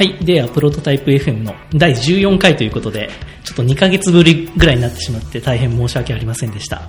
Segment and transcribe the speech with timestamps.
[0.00, 0.14] はい。
[0.24, 3.10] では、プロトタイプ FM の第14回ということで、
[3.44, 6.88] ちょっと2ヶ月ぶりぐらいになってしまって大変申し訳ありませんでした。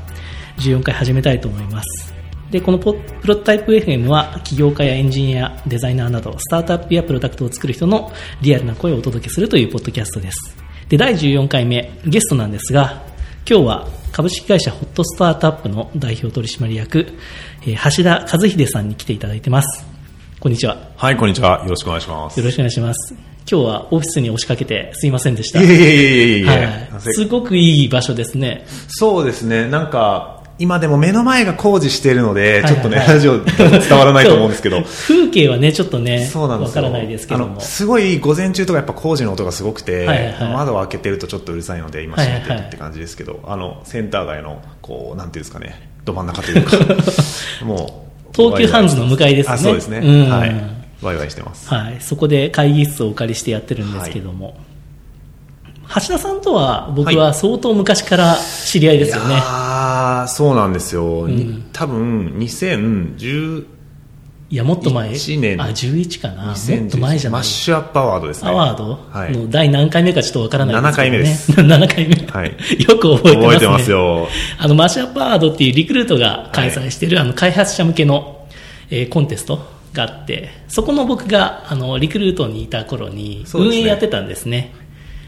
[0.59, 2.13] 14回始めたいと思います。
[2.51, 10.55] で、このプロトタイプ FM は、起業家やエンジニア、デザイナーなど、スタートアップやプロダクトを作る人のリアルな声をお届けするというポッドキャストです。
[10.87, 13.03] で、第14回目、ゲストなんですが、
[13.45, 17.07] 今日は株式会社ホットスタートアップの代表取締役、
[17.65, 19.90] 橋田和秀さんに来ていただいてます。
[20.41, 20.75] こんにちは。
[20.97, 21.61] はい、こんにちは。
[21.61, 22.39] よろしくお願いします。
[22.39, 23.13] よろしくお願いします。
[23.47, 25.61] 今日はオフィスに押しかけてすいませんでした。
[25.61, 27.01] いえいえいえいえはい。
[27.13, 28.65] すごくいい場所ですね。
[28.87, 33.55] そうですね、なんか、今でも目の前が工事しているので、はいちょっとね、ラジオ伝
[33.91, 37.61] わらないと思うんですけど、風景はね、ちょっとね、そうなんですからないですけども。
[37.61, 40.07] すごい午前中とかやっぱ工事の音がすごくて、
[40.39, 46.77] 窓を開けてるとちょっとうるさいので、今閉めてるって感じですけど、あの、センター街の、こう、なんていうんですかね、ど真ん中というか、
[47.63, 48.00] もう、
[48.33, 49.97] 東急ハンズの向かいですねあ、そうですね。
[49.99, 50.81] うんはい。
[51.01, 51.67] ワイワイしてます。
[51.67, 51.97] はい。
[51.99, 54.57] そこで会議室をお借りしてやってるんですけども。
[55.93, 59.35] 橋田さんとは僕は相当昔から知り合いですよね。
[59.35, 61.27] ああ、そうなんですよ。
[61.27, 63.65] に多分、2010、
[64.51, 66.43] いや、もっと前？1年あ、11かな。
[66.47, 67.39] もっ2010と前じゃない？
[67.39, 67.43] マッ。
[67.43, 68.49] シュアップアワードですね。
[68.49, 68.99] アワード？
[69.09, 69.31] はい。
[69.31, 71.75] の第何回目かちょっとわからないですけど、ね。
[71.75, 72.15] 7回目です7回目。
[72.31, 73.43] はい よく覚えてますね。
[73.43, 74.27] 覚えてますよ。
[74.57, 78.45] あの、マッシュアップアワードっていうリクルートが開催している、あの、開発者向けの、
[78.89, 84.73] えーコンテストがあって、そこの僕が、あの、リクルートにいた頃に、運営やってたんですね。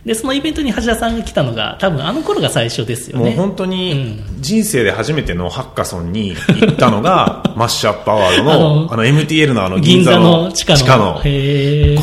[0.05, 3.35] で、そのイベントに橋田さんが来たのが、多分あの頃が最初ですよもうね。
[3.35, 10.77] 本当に人生で初めてのハッカソンに行ったのが マッシュアップアワードあののあの MTL のあの銀座のの地下の。
[10.79, 11.21] 地下の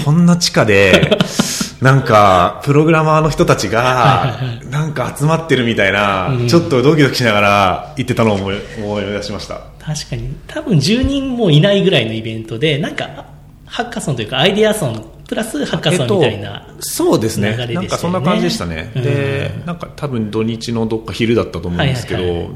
[0.05, 1.19] こんな地下で
[1.83, 4.39] なんかプログラマーの人たちが
[4.71, 10.37] なんか集まってるみたいなちょっとドキドキしながら行ってたのを思い思い出しました確かに。
[10.47, 13.27] 多分10人もいないぐらいのイベントで、なんか、
[13.65, 16.67] ハッカソンというか、アイデアソン、プラスハッカソンみたいな。
[16.81, 17.57] そうですね。
[17.57, 17.75] ね。
[17.75, 19.03] なんかそんな感じでしたね、うん。
[19.05, 22.51] でなんか多分土日のどっか昼だったと思うんですけど、はいはい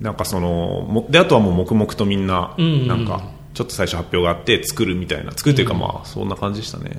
[0.00, 0.48] なんかその
[0.88, 2.88] もであとはもう黙々とみんなうんうんうん。
[2.88, 3.22] なんか
[3.52, 6.92] ちょっと最初発表があって作るみたいな作るというかまあそんな感じでしたね、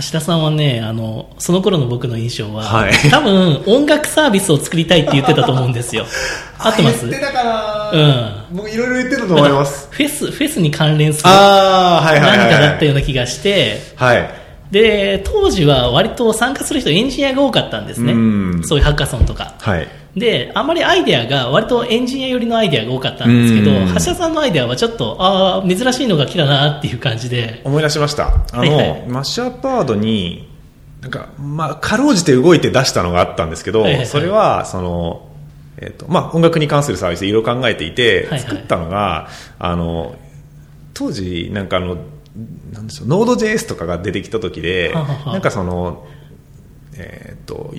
[0.00, 2.92] 橋田さんはね、あの、その頃の僕の印象は、はい。
[3.10, 6.04] 多分音楽サービスを作りたいって言ってたと思うんですよ。
[6.58, 7.08] 合ってます？
[7.10, 7.98] たかなう
[8.54, 8.56] ん。
[8.56, 9.88] もういろいろ言ってたと思います。
[9.90, 18.12] フェス、フェスに関連するああはいはいはい何かだったはいような気がして、はいで、当時は割と参加する人エンジニアが多かったんですね。
[18.12, 18.62] うん。
[18.64, 19.54] そういうハッカソンとか。
[19.60, 19.88] はい。
[20.16, 28.28] で、あんまりアイデアが割とエンジニア寄りのアイデアが多かったんですけどうん、橋田さんのアイデアはちょっと、ああ、珍しいのが来たなっていう感じで、思い出しました。
[28.52, 29.06] あの、はいはい。
[29.08, 30.48] マッシュアップアワードに
[31.04, 34.06] なんかまあかろうじて動いて出したのがあったんですけど、はいはいはい。
[34.06, 35.28] それはその
[35.76, 38.40] えっとまあ、音楽に関するサービスでいろいろ考えていて、はいはい。
[38.40, 40.16] 作ったのがあの
[40.94, 41.98] 当時なんかあの
[42.72, 46.06] なんでしょう Node.js とかが出てきた時ではははなんかその
[46.96, 47.72] えっと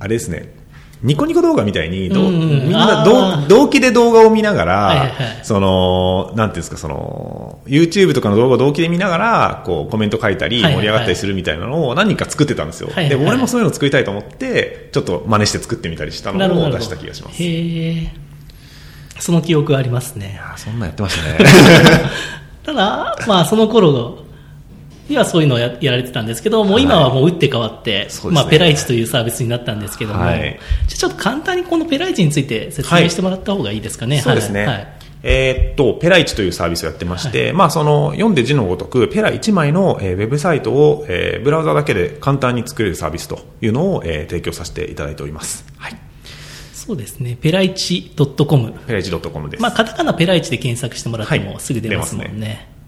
[0.00, 0.54] あれですね
[1.02, 12.88] ニコニコ動画みたいにどう、うんうんみんな同同期で動画を見ながら、はいはいはいその、なんていうんですか、その、YouTube とかの動画を同期で見ながら、こう、コメント書いたり、盛り上がったりするみたいなのを何人か作ってたんですよ。
[12.88, 17.42] はいはいで、俺もそういうの作りたいと思って、ちょっと真似して作ってみたりしたのを出した気がします。
[17.42, 18.12] いへえ。
[19.20, 20.40] その記憶ありますね。
[20.56, 21.50] そんなんやってましたね。
[22.68, 24.18] ただ、まあその頃
[25.08, 34.20] にはそういうのをややられてたんですけど、もう今はもう打って変わって、そうですねまあペライチというサービスになったんですけども、はいじゃあちょっと簡単にこのペライチについて説明してもらった方がいいですかね。
[34.20, 34.66] そうですね。
[34.66, 45.64] はいはいえーっと、ペライチというサービスをやってまして、まあその、読んで字のごとく、ペラ1枚の、えーウェブサイトを、えーブラウザだけで簡単に作れるサービスというのを、えー提供させていただいております。
[45.76, 46.07] はい。
[46.88, 47.36] そうですね。
[47.38, 48.72] ペライチ .com。
[48.86, 49.62] ペライチ .com です。
[49.62, 52.30] まあカタカナペライチで検索してもらってはいもすぐ出ますもんね。
[52.32, 52.78] 出ます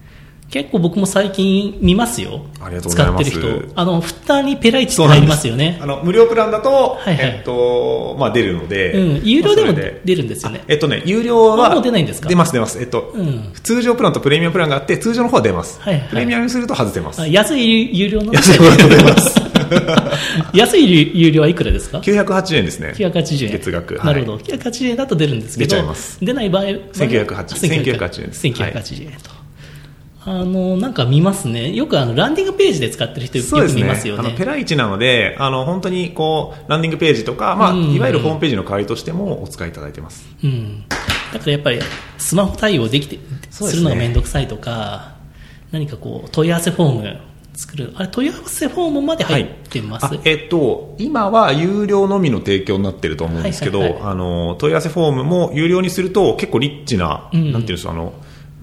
[0.50, 2.46] 結構僕も最近見ますよ。
[2.60, 3.72] ありがとうございます使ってる人。
[3.78, 5.86] あの、フッターにペライチって入りますよねあ。
[5.86, 9.22] の、無料プランだと、はいはいえっと、まあ出るので、うん。
[9.22, 10.64] 有料でも出るんですよね。
[10.66, 12.28] えっとね、有料は、あもう出ないんですか？
[12.28, 12.80] 出ます、出ます。
[12.80, 15.78] えっと、うん通常プランとプレミアムプランがあって、通常の方は出ます。
[15.82, 17.20] はいはいプレミアムにすると外せます。
[17.22, 19.39] あ安い有料の安い方だと出ます。
[20.54, 22.94] 安い有料はいくらですか？980円ですね。
[22.96, 23.52] 980円。
[23.52, 23.94] 月額。
[23.94, 24.36] なるほど。
[24.38, 29.40] 980円だと出るんですけど、出ちゃいます出ない場合は、1980 1980円です1980円と。
[30.22, 31.72] あの、なんか見ますね。
[31.72, 33.74] よくあの、ランディングページで使ってる人よく。
[33.74, 34.28] 見ますよね。
[34.28, 40.28] あの、ペライチなので、あの、本当にこう、ランディングページとか、まあ、うんいわゆるホームページの代わりとしてもお使いいただいてます。
[40.44, 40.84] うん。
[41.32, 41.80] だからやっぱり、
[42.18, 43.18] スマホ対応できて、
[43.50, 45.14] そうでするのがめんどくさいとか、
[45.72, 47.20] 何かこう、問い合わせフォーム
[47.60, 47.92] 作る。
[47.96, 54.12] あれ、問い合わせフォームまで入ってます、あえっと、今は有料のみの提供になってると思うんですけど、はいはいはい。
[54.12, 58.14] あの問い合わせフォームも有料にすると結構リッチな、うんなんていうんですかあの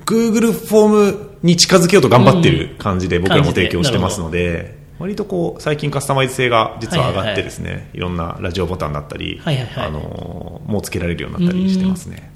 [0.06, 8.00] Google フォームに近づけようと頑張ってる感じで僕らも提供してますので、割とこう、最近カスタマイズ性が実は上がってですね、いはいはい。
[8.00, 9.86] ろんなラジオボタンだったり、はいはいはい。
[9.86, 12.32] あのーもうつけられるようになったりしてますね。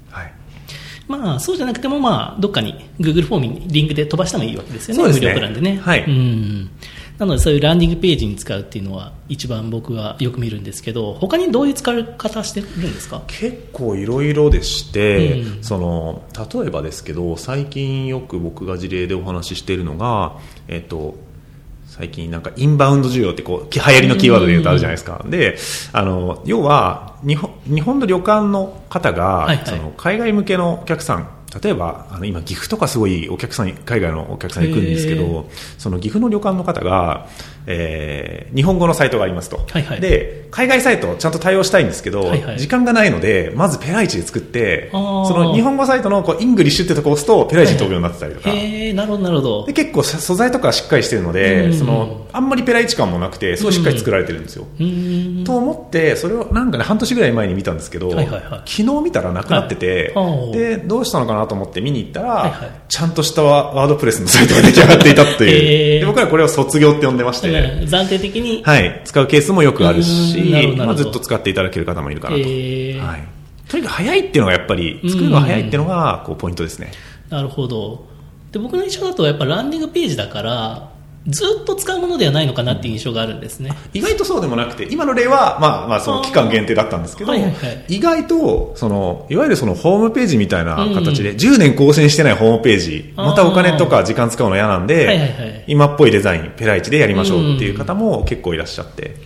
[1.18, 1.20] はい。
[1.28, 5.76] まあ、そうじゃなくても、まあ、どっかに Google フォームにリンクで飛ばしてもいいわけですよね、ね無料プランでね。
[5.82, 6.70] はいうん。
[7.18, 13.22] なので、そういうランディングページに使うっていうのは、一番僕はよく見るんですけど、他にどういう使い方してるんですか？
[13.28, 21.14] 結構いろいろでして、うんその例えばですけど最近よく僕が事例でお話ししているのが、えっと、
[22.02, 25.56] 最近なんかインバウンド需要ってこう流行りのキーワードで言うとあるじゃないですか、で
[25.92, 29.66] あの要は日本日本の旅館の方が、はいはい。
[29.66, 31.28] その海外向けのお客さん
[31.62, 37.26] 例えばあの今岐阜とかすごいお客さん海外のお客さん行くんですけれどその岐阜の旅館の方が、
[37.66, 40.00] えー日本語のサイトがありますと、はいはい。
[40.00, 42.58] で海外サイトをちゃんと対応したいんですけど、はいはい。
[42.58, 44.98] 時間がないのでまずペライチで作ってそ
[45.34, 49.66] の日本語サイトのこう English ってとこを押すとペライチに飛ぶようになってたりとか、へえ、なるほど、なるほど。
[49.66, 49.72] で。
[49.72, 54.66] 結構素材とかしっかりしてるので、うんそのあんまりペライチ感もなくてすごいしっかり作られてるんですよ。
[55.44, 58.42] と思ってそれをなんかね半年ぐらい前に見たんですけど、はいはいはい。
[58.64, 60.52] 昨日見たらなくなってて、はい。
[60.52, 62.70] でどうしたのかなと思って見に行ったら、はいはい。
[62.88, 66.00] ちゃんとしたワ WordPress のサイトが出来上がっていたっていう、へー。
[66.00, 67.54] で僕らこれを卒業って呼んでまして、うん
[67.88, 72.98] 暫定的に、はい、使うケースもよくあるしまあ、ずっと使っていただける方もいるかなと、へー。
[73.00, 73.24] はい、
[73.68, 76.92] とにかく早いっていうのがやっぱり作るのが早いっていうのがこうポイントですね、
[77.28, 78.06] なるほど。
[78.52, 80.91] で、僕の印象だと、やっぱランディングページだから、
[81.28, 83.72] ずっと使うものではないのかなっていう印象があるんですね。
[83.92, 87.84] 意外とそうでもなくて今の例は、まあ、まあその期間限定だったんですけど、はいはいはい。
[87.88, 95.64] 意外とそのいわゆるそのホームページみたいな形で、10年更新してないホームページまたお金とか時間使うの嫌なんで、はいはいはい。
[95.66, 99.16] 今っぽいデザインペライチでやりましょうっていう方も結構いらっしゃって、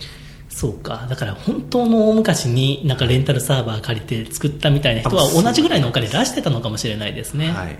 [0.57, 1.05] そうか。
[1.07, 7.51] だから本当の大昔になんかレンタルサーバー借りて作ったみたいな人は同じぐらいのお金出してたのかもしれないですね。
[7.51, 7.77] はい、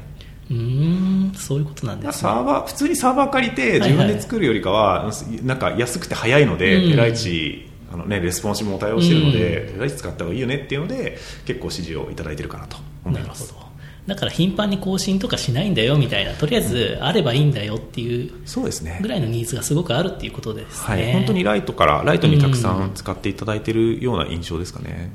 [0.49, 2.11] うーん、そういうことなんですね。
[2.13, 5.11] サーバー普通にサーバー借りて自分で作るよりかは、
[5.43, 6.91] なんか安くて早いので、うん。
[6.91, 13.41] ペライチあの、ね、レスポンシブも対応してるので、ペライチ使った方がいいよねっていうので結構支持をいただいてるかなと思います。
[13.41, 13.67] なるほど。
[14.07, 18.99] だから頻繁に更新とかしないんだよみたいな、とりあえずあればいいんだよっていうそうですね。
[19.01, 21.03] ぐらいのニーズがすごくあるっていうことですね。
[21.03, 25.11] はい、本当にライトからライトにたくさん使っていただいているような印象ですかね、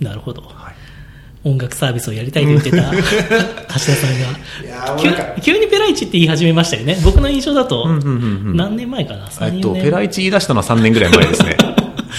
[0.00, 0.40] なるほど。
[0.40, 0.74] はい、
[1.44, 5.36] 音楽サービスをやりたいと言ってた 橋田さんが。
[5.42, 6.98] 急にペライチって言い始めましたよね。
[7.04, 7.86] 僕の印象だと
[8.54, 9.26] 何年前かな？
[9.26, 11.56] え34っと、年ペライチ言い出したのは3年ぐらい前ですね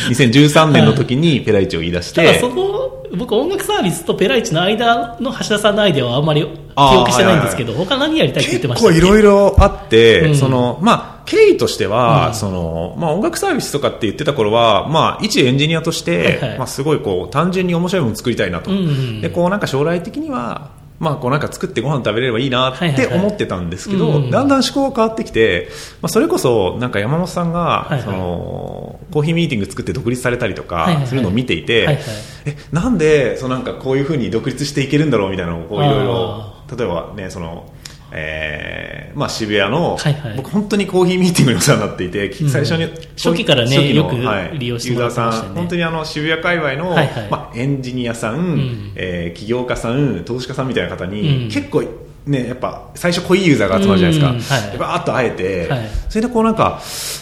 [0.10, 2.86] 2013年の時にペライチを言い出したて、だそこ
[3.16, 6.48] 僕音楽サービスとペライチの間の橋田さんのアイデアはあんまり記
[6.78, 10.36] 憶してないんですけど他何やりたいって言ってました結構いろいろあって、うん。
[10.36, 12.34] その、まあ、経緯としては、うん。
[12.36, 16.58] その、まあ、音楽サービスとかって言ってた頃は、まあ、一エンジニアとして、はいはい。
[16.60, 18.72] まあ、すごいこう、単純に面白いもの作りたいなと。
[18.72, 19.22] うんうん。
[19.22, 25.69] で、こう、なんか将来的には、まあ、こうなんか作ってご飯食べれればいいなって思ってたんですけど、うんだんだん思考が変わってきて、
[26.01, 32.00] まあ、それこそ、なんか山本さんが、その、コーヒーミーティング作って独立されたりとかするのを見ていて、
[32.45, 37.71] え、なんで、そのなんかこういうふうに独立していけるんだろうみたいなのを、こういろいろあ、例えばね、その、
[38.17, 40.33] えーまあ、渋谷の、はいはい。
[40.38, 42.50] 僕本当にコーヒーミーティングにお世話になっていて、うん。
[42.50, 44.59] 最初に初期からねよくはい。
[44.59, 45.45] 利用してもらってましたよね。
[45.45, 47.29] ユーザーさん本当にあの渋谷界隈の、はいはい。
[47.29, 48.91] まあ、エンジニアさん、ん。
[48.95, 51.50] えー起業家さん投資家さんみたいな方に、うん。
[51.50, 51.84] 結構
[52.25, 55.89] ね、やっぱ最初濃いユーザーが集まるじゃないですか、バーッと会えて、はい。
[56.10, 56.82] それでこうなんか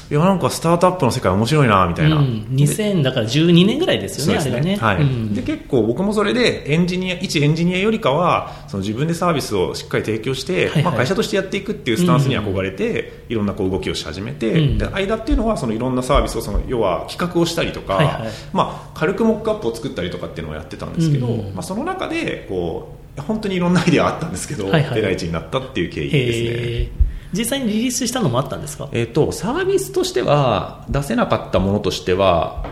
[0.09, 4.75] いやなんかスタートアップの世界面白いなみたいな、うん、2000だから12年ぐらいですよね、そうですあれがね。
[4.77, 5.01] はい。
[5.01, 5.33] うん。
[5.33, 10.83] で結構僕もそれでエンジニア一エンジニアよりかはその自分でサービスをしっかり提供して、はいはい。
[10.83, 14.77] まあ、会社としてやっていくっていうスタンスに憧れて、いろんなこう動きをし始めて、うん。
[14.77, 18.15] で間っていうのはそのいろんなサービスをその要は企画をしたりとか、はいはい。
[18.53, 21.53] まあ、軽くモックアップを作ったりとかっていうのをやってたんですけど、うんうん。
[21.55, 24.93] まあ、その中でこう本当にいろんなアイデアあったんですけど、はいはい。
[24.95, 27.03] ペライチになったっていう経緯ですね。
[27.33, 28.89] 実際にリリースしたのもあったんですか？
[28.91, 32.65] えっとサービスとしては出せなかったものとしては、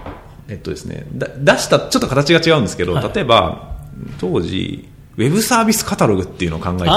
[0.47, 3.11] えっとですね、だ出したちょっと形が違うんですけど、はい。
[3.13, 3.77] 例えば
[4.19, 6.91] 当時ウェブサービスカタログっていうのを考えていて。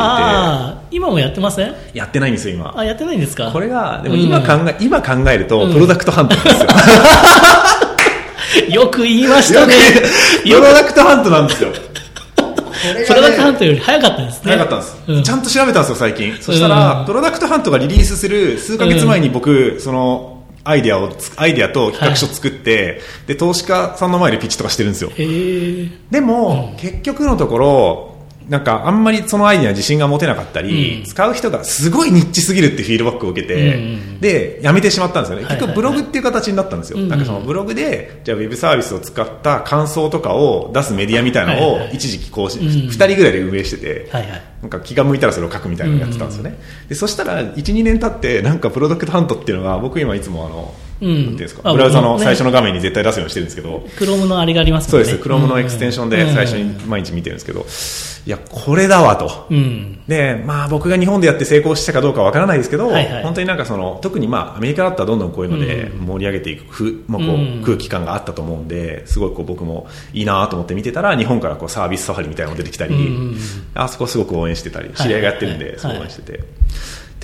[0.90, 1.74] 今もやってません？
[1.94, 2.72] やってないんですよ今。
[2.78, 3.50] あ、やってないんですか？
[3.50, 5.72] これがでも今考え,、今考えるとうん。
[5.72, 6.68] プロダクトハントなんですよ、
[8.82, 9.74] よく言いましたね。
[10.44, 11.70] プロダクトハントなんですよ
[13.06, 14.40] プロダクトハントより早かったですね。
[14.44, 15.22] 早かったんです、うん。
[15.22, 16.36] ちゃんと調べたんですよ最近。
[16.40, 25.10] そしたら、うんプロダクトハントがリリースする数ヶ月前に僕、そのアイデアをつアイデアと企画書作って、で投資家さんの前でピッチとかしてるんですよ。
[26.10, 28.13] でも、結局のところ
[28.48, 35.44] なんかあんまりそのアイディアに自信が持てなかったり、うん使う人がすごいニッチすぎるってフィードバックを受けて、うんで、やめてしまったんですよね。
[35.44, 36.98] はいはいはい結局ブログっていう形になったんですよ。
[36.98, 44.42] うんなんかそのブログで、じゃあウェブサービスを使った感想とかを出すメディアみたいなのをはいはい一時期更新、うん2人ぐらいで運営してて、はいはい。
[44.62, 46.58] なんか気が向いたらそれを書くみたいなのをやってたんですよね。
[46.88, 50.74] で、そしたら1、2年経って、なんかプロダクトハントっていうのが、僕今いつもあの、
[51.04, 51.26] うん。
[51.26, 54.90] なんですか、あブラウザの最初の画面に絶対出すようにしてるんですけど、Chrome のあれがありますね。
[54.90, 57.66] そうです、Chrome のエクステンションで最初に毎日見てるんですけど、
[58.26, 59.46] いや、これだわと。
[59.50, 59.98] うん。
[60.08, 63.22] で、まあ僕が日本でやって成功したかどうかわからないですけど、はいはい。
[63.22, 67.62] 本当になんかその、特にまあアメリカだったらどんどんこういうので盛り上げていく、ふまあ、こううん。
[67.62, 73.36] 空気感があったと思うんで、すごいこう僕もいいなと思って見てたら、日本からこうサービスサファリみたいなのが出てきたり、うん
[73.74, 76.40] あそこすごく応援してたり、知り合いがやってるんで、すごい応援してて。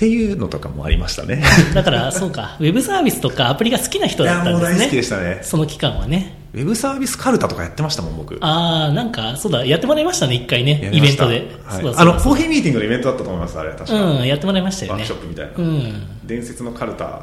[0.01, 1.43] っていうのとかもありましたね。
[1.75, 4.77] だから、そうか、ウェブサービスとかアプリが好きな人いだや、ったんですね。
[4.79, 5.39] 大好きでしたね。
[5.43, 6.39] その期間はね。
[6.55, 8.35] ウェブサービスカルタとかやってましたもん、僕。
[8.41, 11.47] ああ、なんか、そうだ、やってもらいましたね、一回ねイベントで。
[11.63, 13.93] はいあの、コーヒーミーティングのイベントだったと思います、あれ、確か。
[13.93, 15.21] うん、やってもらいましたよねワークショッ。
[15.21, 15.51] プみたいな。
[15.55, 15.93] うん。
[16.25, 17.21] 伝説のカルタ、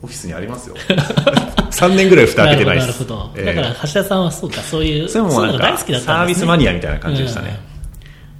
[0.00, 0.76] オフィスにありますよ。
[1.72, 3.00] 3年ぐらい蓋開けてないなです。
[3.00, 3.30] るほど。
[3.36, 6.04] ええだから、橋田さんはそうか、そういう、そういうのが大好きだったんですね。
[6.06, 7.67] サービスマニアみたいな感じでしたねうん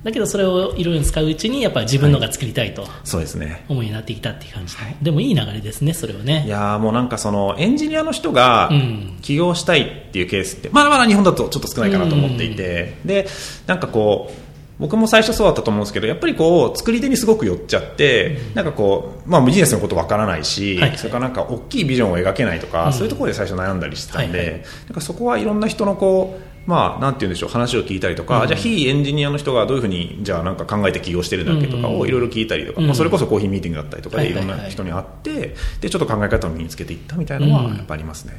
[0.04, 3.64] だけど、それをいろいろ使ううちに、やっぱり自分のが作りたいとそうですね。
[3.68, 4.76] 思いになってきたっていう感じ。
[4.76, 4.82] で。
[5.02, 6.44] でもいい流れですね、それをね。
[6.46, 9.18] いやーもうなんかそのエンジニアの人がうん。
[9.22, 13.26] 起業したいっていうケースってまだまだ日本だとちょっと少ないかなと思っていて、で
[13.66, 20.88] なんかこう僕も最初そうだったと思うんですけどやっぱりこう作り手にすごく寄っちゃって、なんかこう、まあ、ビジネスのことわからないし、はい。
[20.90, 24.60] はいそれからなんか大きいビジョンを描けないとか、うんそういうところで最初悩んだりしてたんで、はいはい。
[24.86, 32.86] なんかそこはいろんな人のこうまあ、なんて言うんでしょう話を聞いたりとか、じゃあ非エンジニアの人がどういうふうにじゃあなんか考えて起業してるんだっけとかをいろいろ聞いたりとか、うん。
[32.88, 34.56] まあ、それこそコーヒーミーティングだったりとかではいいはいはい。
[34.56, 37.74] ろんな人に会って、でちょっと考え方を身につけていったみたいなのはうん。
[37.74, 38.34] やっぱありますね。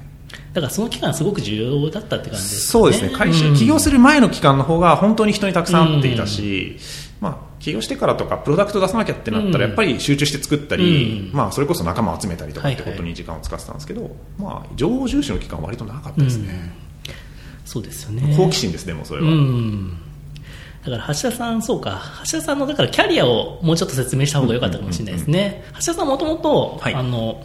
[0.53, 2.71] だから、その期間すごく重要だったって感じですね。
[2.71, 3.09] そうですね。
[3.09, 6.77] 会社、うん起業する前の期間の方が本当に人にたくさん会っていたし、
[7.19, 11.36] まあ、起業してからとかプロダクト出さなきゃってなったらやっぱり集中して作ったり、うん。
[11.36, 16.71] まあ、それこそ仲間を集めたりとかってはいはいことに時間を使ってたんですけど、まあ、情報重視の期間は割と長かったですね、
[17.69, 18.35] そうですよね。
[18.35, 19.95] 好奇心ですねもうそれうは、ん。
[20.83, 22.01] だから、橋田さん、そうか。
[22.25, 25.63] 橋田さんの、だから、キャリアをもうちょっと説明した方が良かったかもしれないですね。
[25.73, 27.43] 橋田さんもともと、はいあの、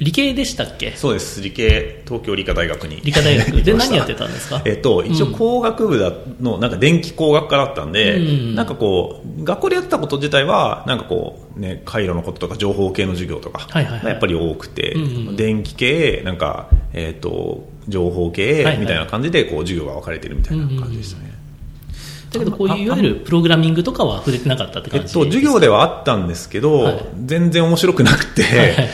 [0.00, 0.92] 理系でしたっけ？
[0.96, 1.40] そうです。
[1.40, 3.00] 理系東京理科大学に。
[3.04, 3.50] 理科大学。
[3.62, 4.60] で何やってたんですか？
[4.64, 8.54] えっと、一応工学部だの、なんか電気工学科だったんで、うん。
[8.54, 21.32] なんかこう、学校でやってたこと自体は、なんかこう、ね、回路のこととか情報系の授業とかはいはいやっぱり多くて、うんうん電気系、なんか、えっと、情報系みたいな感じで、こう、授業が分かれてるみたいな感じでしたね。
[22.32, 26.98] だけど、こういういわゆるプログラミングとかは触れてなかったって感じえっと、授業ではあったんですけど、はい。
[27.26, 28.90] 全然面白くなくて、はいはいはい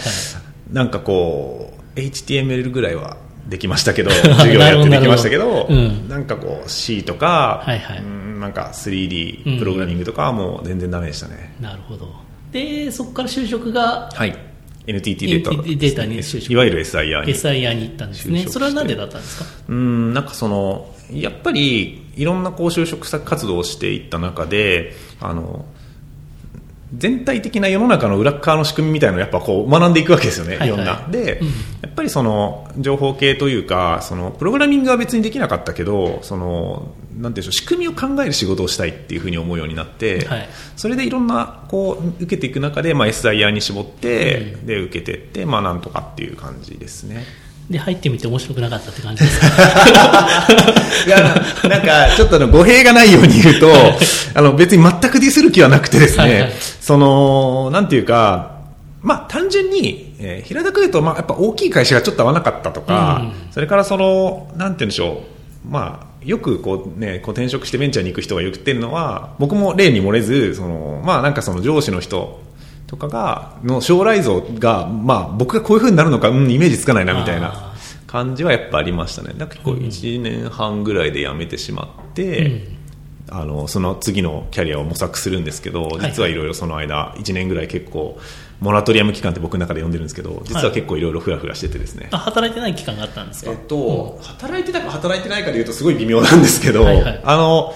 [0.73, 3.17] なんかこう、HTML ぐらいは
[3.49, 11.55] できましたけど、 授業やってできましたけど、うんなんかこう C とか、はいはいうんなんか 3D プログラミングとかはもう全然ダメでしたね。
[11.61, 12.11] なるほど。
[12.53, 14.35] で、そこから就職がはい。
[14.87, 17.35] NTT データ、NTT データに就職いわゆる SIR に。
[17.35, 18.47] SIR に行ったんですね。
[18.49, 19.45] それはなんでだったんですか？
[19.69, 25.67] うん、なんかその、やっぱりいろんなこう就職活動をしていった中で、あの、
[26.95, 31.07] 全体的な世の中の裏側の仕組みみたいなのをやっぱこう学んでいくわけですよね、はいはいんな。
[31.09, 31.49] で、うん
[31.83, 47.25] やっぱりその情報系というか、そのプログラミングは別にできなかったけど、その、なんていうんでしょう、仕組みを考える仕事をしたいっていうふうに思うようになって、はいそれでいろんなこう受けていく中で、まあ、SIR に絞って、うで受けていって、まあなんとかっていう感じですね。
[47.71, 49.47] で、入ってみて面白くなかったって感じですか？
[51.07, 51.21] いや、
[51.69, 53.71] なんか、ちょっとあの語弊がないように言うと、
[54.35, 56.53] あの、別に全くディスる気はなくてですね、はいはい。
[56.81, 58.59] その、なんていうか、
[59.03, 65.23] まあ、単純に、えー平たく言うと、まあ、やっぱ大きい会社がちょっと合わなかったとか、うそれからその、なんて言うんでしょ
[65.67, 72.41] う、まあ、よくこうね、こう転職してベンチャーに行く人が言ってるのは、僕も例に漏れず、その、まあなんかその上司の人
[72.91, 77.53] とかが、の将来像が、まあ僕がこういう風になるのか、うん、イメージつかないなみたいな。
[77.55, 77.71] あ
[78.09, 79.35] 感じはやっぱありましたね。
[79.37, 82.67] だ結構1年半ぐらいで辞めてしまって、
[83.29, 86.11] あの、その次のキャリアを模索するんですけど、いはい。
[86.11, 88.19] 実はいろいろその間、1年ぐらい結構、
[88.59, 92.09] モラトリアム期間って僕の中で呼んでるんですけど、実は結構いろいろふらふらしててですね。
[92.11, 93.53] あ働いてない期間があったんですか？
[93.53, 97.21] えっと、働いてたか働いてないかでいうとすごい微妙なんですけど、はいはい。
[97.25, 97.73] あの、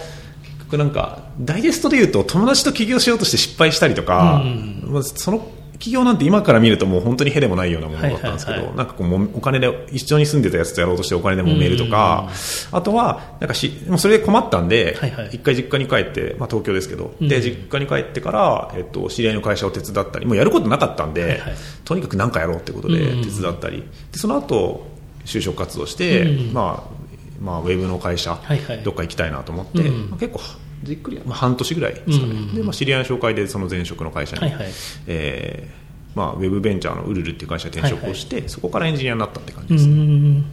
[0.77, 4.85] なんか、ダイジェストで言うと友達と起業しようとして失敗したりとか、うん。
[4.87, 12.31] まあその起業なんて今から見るともう本当にへでもないようなものだったんですけど、なんかこうもお金で一緒に住んでたやつとやろうとしてお金で揉めるとか、
[12.73, 14.97] あとはなんかしもうそれで困ったんで、
[15.33, 17.29] 一回実家に帰って、まあ、東京ですけど、うん。
[17.29, 21.43] で実家に帰ってから、えっと、知り合いの会社を手伝ったりもうやることなかったんで、
[21.85, 23.23] とにかく何かやろうってことでうん。
[23.23, 24.87] 手伝ったり、でその後
[25.25, 26.53] 就職活動して、うん。
[26.53, 26.94] まあ
[27.41, 28.83] まあ、ウェブの会社、はいはい。
[28.83, 30.11] どっか行きたいなと思って、うん。
[30.11, 30.41] まあ結構
[30.83, 34.65] じっくり、まあ、半年ぐらいですかね、うんでまあ、知り合いの紹介でその前職の会社に、はいはい。
[35.07, 40.45] えーまあ、ウェブベンチャーのウルルっていう会社に転職をして、そこからエンジニアになったって感じうです、ん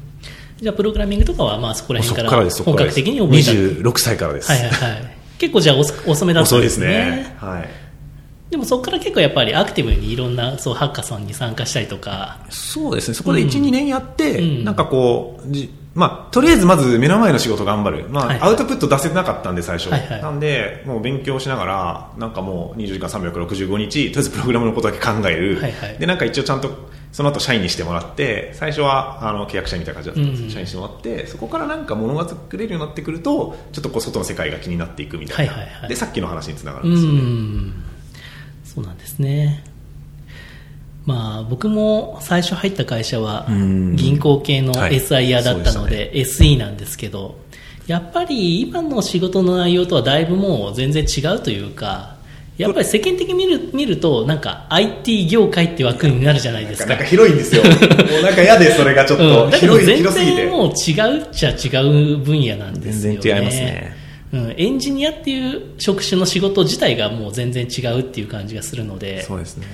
[0.58, 3.52] じゃあプログラミングとかはまあそこらそ辺から本格的に覚えた。
[3.52, 5.18] 26歳からです、はいはいはい。
[5.40, 6.88] 結構じゃあ遅 遅めだったんで遅いですすね。
[6.88, 7.70] ねはい。
[8.52, 12.40] でもそこから結構やっぱりアクティブにいろんなそうハッカソンに参加したりとか。
[12.50, 14.64] そうですね、そこで1、2年やって、うん。
[14.64, 18.10] なんかこう、じまあ、とりあえずまず目の前の仕事頑張る。
[18.10, 19.90] まあ、はいはいアウトプット出せなかったんで、最初。
[19.90, 25.60] はいはいなんで、もう勉強しながら、なんかもう20時間365日、とりあえずプログラムのことだけ考える。
[25.60, 35.52] はいはいで、なんか一応ちゃんと、その後社員にしてもらって、最初はあの契約社員みたいな感じだったんです、うん社員にしてもらって、そこからなんか物が作れるようになってくると、ちょっとこう外の世界が気になっていくみたいな。
[35.52, 37.20] はいはいはいで、さっきの話につながるうんですよね。
[37.20, 37.74] ん
[38.64, 39.71] そうなんですね
[41.06, 47.40] まあ僕も最初入った会社はうん銀行系のはい SIR だったので SE なんですけど
[47.88, 52.22] やっぱり今の仕事の内容とはだいぶもう全然違うというか
[52.58, 57.64] やっぱり世間的に見る見るとなんか IT 業界って枠になるじゃないですかなんか広いんですよ。
[57.64, 57.70] も
[58.20, 60.36] うなんか嫌で、それがちょっうと広い、すぎて。
[60.36, 63.20] 然もう違うっちゃ違う分野なんですよね。
[63.20, 63.96] 全然違いますね。
[64.34, 69.66] うん、エンジニアっていう職種の仕事自体がもう全然違うっていう感じがするので、そうですね。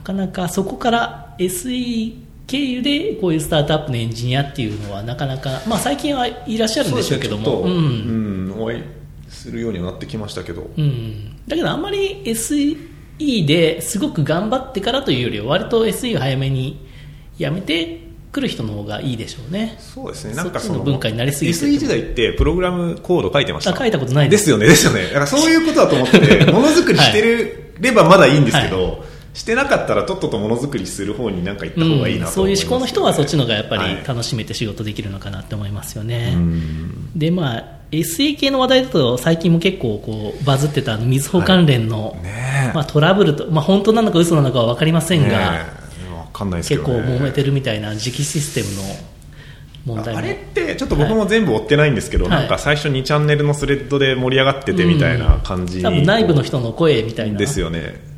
[0.00, 2.14] なかなかそこから SE
[2.46, 8.50] 経由でこういうスタートアップのエンジニアっていうのはなかなか、まあ最近はいらっしゃるんでしょうけども、ねうん。
[8.52, 8.82] うん、お会い
[9.28, 16.88] するようにはなってきましたけど、うん、だけどあんまり SE ですごく頑張ってからというよりは割と SE を早めに
[17.36, 18.00] やめて
[18.32, 19.76] くる人の方がいいでしょうね。
[19.78, 21.60] そうですね、なんかそその文化になりすぎて。
[21.60, 23.72] て SE 時代ってプログラムコード書いてました。
[23.72, 25.04] あ書いたことないでですすよね、ですよね。
[25.08, 34.04] だからそういうことだと思ってて、 ものづくりしてるればまだいいんですけど、してなかったらとっととものづくりする方になんか行った方がいいなとそういう思考の人はそっちの方がやっぱりはい。
[34.06, 36.32] 楽しめて仕事できるのかなって思いますよね。
[36.34, 37.18] うん。
[37.18, 42.72] でまあ SE 系の話題だと最近も結構こうバズってたみずほ関連の、ねえ。
[42.74, 50.20] まあ、トラブルと、まあ、本当なのか嘘なのかは分かりませんが、ねえわかんないですけど、結構ね、揉めてるみたいな磁気システムの問題も。
[50.20, 52.32] あれってちょっと僕も全部追ってないんですけど、はい。
[52.32, 57.38] なんか最初2チャンネルのスレッドで盛り上がっててみたいな感じ、多分内部の人の声みたいな。
[57.38, 58.09] ですよね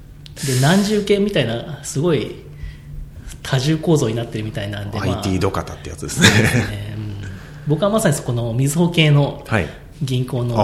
[0.46, 2.34] で何重系みたいなすごい
[3.42, 6.28] 多重構造になってるみたいなんで、まあ IT ドカタってやつですね。
[6.28, 7.14] ねうん。
[7.66, 9.68] 僕はまさにそこのみずほ系のはい。
[10.02, 10.56] 銀行の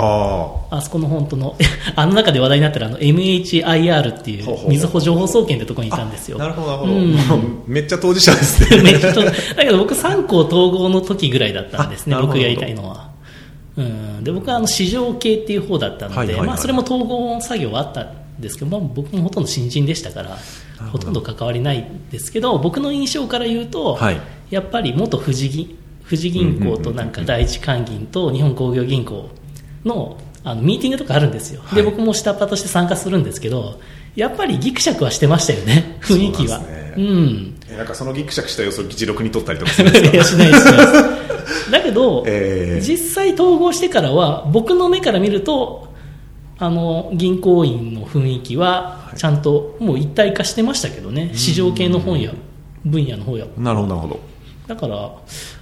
[0.70, 1.56] ああそこの本当の
[1.94, 6.38] あの中で話題になってるあの MHIR っていほうみずほ情報総研ってところにいたんですよ。
[6.40, 7.62] あなるほどなるほど、うん。
[7.72, 8.82] めっちゃ当事者ですね。
[8.82, 9.32] めっちゃだ
[9.64, 13.08] けど僕3校統合の時ぐらいだったんですね僕やりたいのは。
[13.76, 18.06] うん、で僕はあの市場系っていう方だったので、はいはいはいまあ、それも統合作業はあったん
[18.38, 20.38] ですけど、まあ、僕もほとんど新人でしたから
[20.90, 24.20] ほとんど関わりないんですけど僕の印象から言うと、はい。
[24.50, 29.28] やっぱり元富士銀富士銀行となんか第一関銀と日本工業銀行
[29.84, 31.90] のあのミーティングとかあるんですよ、ではい。
[31.90, 33.80] 僕も下っ端として参加するんですけど
[34.14, 36.60] やっぱりギクシャクはしてましたよね 雰囲気は。
[36.60, 36.94] ね。
[36.96, 37.54] うん。
[37.70, 41.70] えなんかそのギクシャクした様子を議事録に取ったりとかするんですいやかしないですしないです。
[41.70, 45.87] だけど、 えー実際統合してからは僕の目から見ると
[46.60, 52.32] あの銀行員の雰囲気はちゃんともう一体化してましたけどね、市場系の本や
[52.84, 53.46] 分野の方や。
[53.56, 54.20] なるほどなるほど。
[54.66, 55.12] だから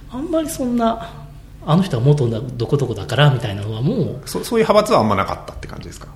[0.09, 1.27] あんまりそんな
[1.65, 6.07] あの人は元どこどこだからみたいなのはもうそそういう派閥はあんまなかったって感じですか？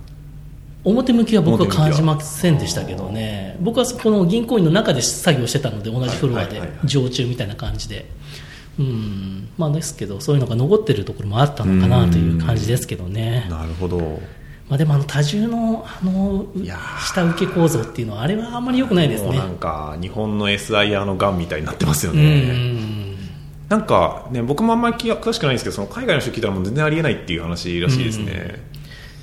[0.83, 3.57] 表向きは僕は感じませんでしたけどね。
[3.61, 6.87] 僕はそこの銀行員の中で作業してたので同じフロアではいはいはいはい。
[6.87, 8.09] 常駐みたいな感じで。
[8.79, 9.49] うん。
[9.59, 13.45] まあですけどそういうのが残ってるところもあったのかなという感じですけどね。
[13.49, 14.19] なるほど
[14.71, 16.45] まあでもあの多重のあの
[17.05, 19.27] 下請け構造っていうのはあれはあんまり良くないですね。
[19.27, 23.17] もうなんか日本の SIR のガンみたいになってますようね、ん
[23.67, 28.63] なんかね僕もあんまり詳しくないんですけどその海外の人聞いたらもう全然ありえないっていう話らしいですね、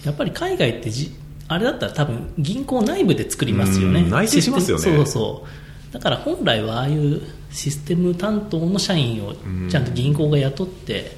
[0.05, 1.17] やっぱり海外ってじ
[1.49, 4.03] あれだったら多分銀行内部で作りますよね。
[4.03, 4.83] うん内製しますよね。
[4.83, 5.47] そうそ
[5.91, 9.33] うだから本来はああいうシステム担当の社員を
[9.71, 11.17] ちゃんと銀行が雇って、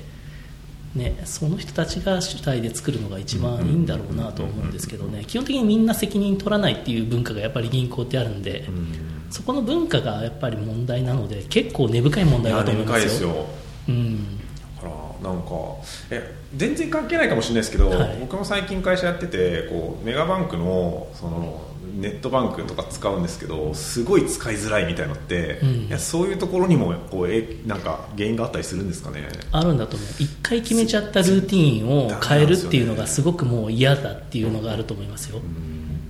[0.94, 5.24] ね、その人たちが主体で作るのが一番いいんだろうなと思うんですけどね。
[5.24, 8.68] 基本的にみんな責任取らないっていう文化がやっぱり銀行ってあるんで、
[9.30, 13.06] そこの文化がやっぱり問題なので結構根深い問題だと思いますよ。
[13.06, 13.46] 深いですよ。
[13.88, 14.38] うん。
[14.76, 14.88] だか
[15.22, 15.48] らなんか
[16.10, 18.16] え全然関係ないかもしれないですけど、はい。
[18.18, 25.68] 僕も最近会社やっててこうメガバンクのそのネットバンクとか使うんですけどすごい使いづらいみたいなのって、うん。
[25.86, 29.28] いやそういうところにもこうえなんか原因があったりするんですかね？
[29.52, 30.08] あるんだと思う。
[30.18, 35.40] 一回決めちゃったルーティーンを変えるっていうのがすごくもう嫌だっていうのがあると思いますよ、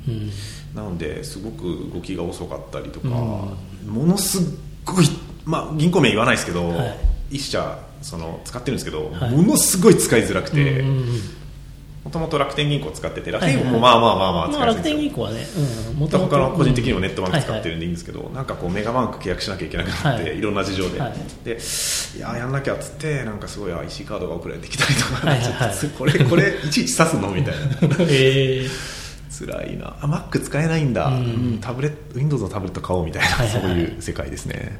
[0.08, 0.30] うん。
[0.74, 4.42] なのですごく動きが遅かったりとか、ものすっ
[4.84, 5.04] ごい、
[5.44, 6.98] まあ、銀行名言わないですけど、はい。
[7.30, 9.30] 一社その使ってるんですけど、はい。
[9.30, 11.06] ものすごい使いづらくて、うんうんうん
[12.04, 14.94] もともと楽天銀行使ってて楽天銀行もまあまあまあまあ使まあ、楽えるんですよ。
[14.96, 15.46] 天銀行はね、
[15.90, 17.70] うん、も他の個人的にもネットバンク使ってる。
[17.72, 20.38] るんでいいんですけど、なんかこうメガバンク契約しなきゃいけなくなって、はい。
[20.38, 21.14] い、ろんな事情で、はい。
[21.44, 21.58] で
[22.16, 25.70] いややんなきゃっつってなんかすごい IC カードが送られてきたりとか、はいはいはい。
[25.98, 27.60] これこれいちいち刺すのみたいな。
[28.08, 28.66] え。
[28.66, 29.00] ー
[29.46, 29.96] 辛いな。
[30.00, 31.14] あ Mac 使えないんだ、うん。
[31.14, 31.18] う
[31.56, 33.62] んタブレット Windows のタブレット買おうみたいな、はいはいはい。
[33.62, 34.78] そういう世界ですね。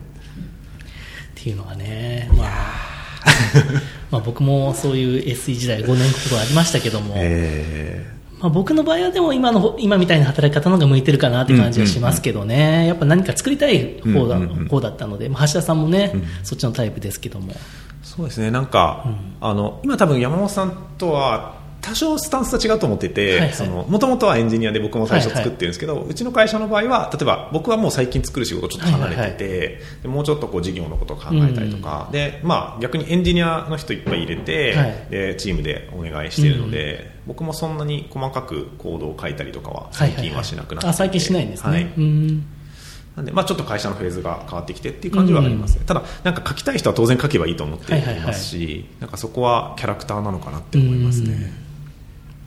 [1.41, 3.00] っていうのがね、まあ、
[4.11, 8.07] まあ僕もそういう SE 時代5年ほどありましたけども、え
[8.41, 14.69] まあ、僕の場合はでも今の今みたいな働き方の方が向いてるかなって感じはしますけどね、やっぱ何か作りたい方だ,、うんうんうん。
[14.69, 17.57] 方だったので、まあ、橋田さんもね、うんそっちのタイプですけども、ー
[18.03, 18.51] そうですね。
[18.51, 19.05] なんか、
[19.41, 23.51] あの今多分山本さんとは多少スタンスと違うと思ってて、
[23.89, 29.79] もともとはエンジニアで僕も最初作ってるんですけど、うちの会社の場合は例えば僕はもう最近作る仕事ちょっと離れてて、はいはい。
[30.03, 35.07] でもうちょっとこう事業のことを考えたりとか、でまあ、逆にエンジニアの人いっぱい入れて、はい。
[35.11, 41.83] でチームでお願いしているので、僕もそんなに細かくコードを書いたりとかは最近はしなくなっていてあ最近しないんですね、はい。
[41.97, 42.47] うん。
[43.17, 51.70] なんで、まあ、ちょっと会社のフェーズが変わってきてっていう感じはありますね、ただ、なんか書きたい人は当然書けばいいと思っていますし、なんかそこはキャラクターなのかなって思いますね。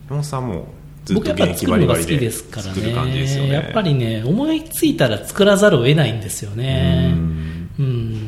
[0.10, 0.68] 山本さんも
[1.06, 3.50] ずっ僕と現役やっぱ作るのがバリバリで好きですから作る感じですよね。
[3.50, 7.14] ねやっぱりね思いついたら作らざるを得ないんですよね。
[7.14, 7.70] うん。
[7.80, 8.24] うん。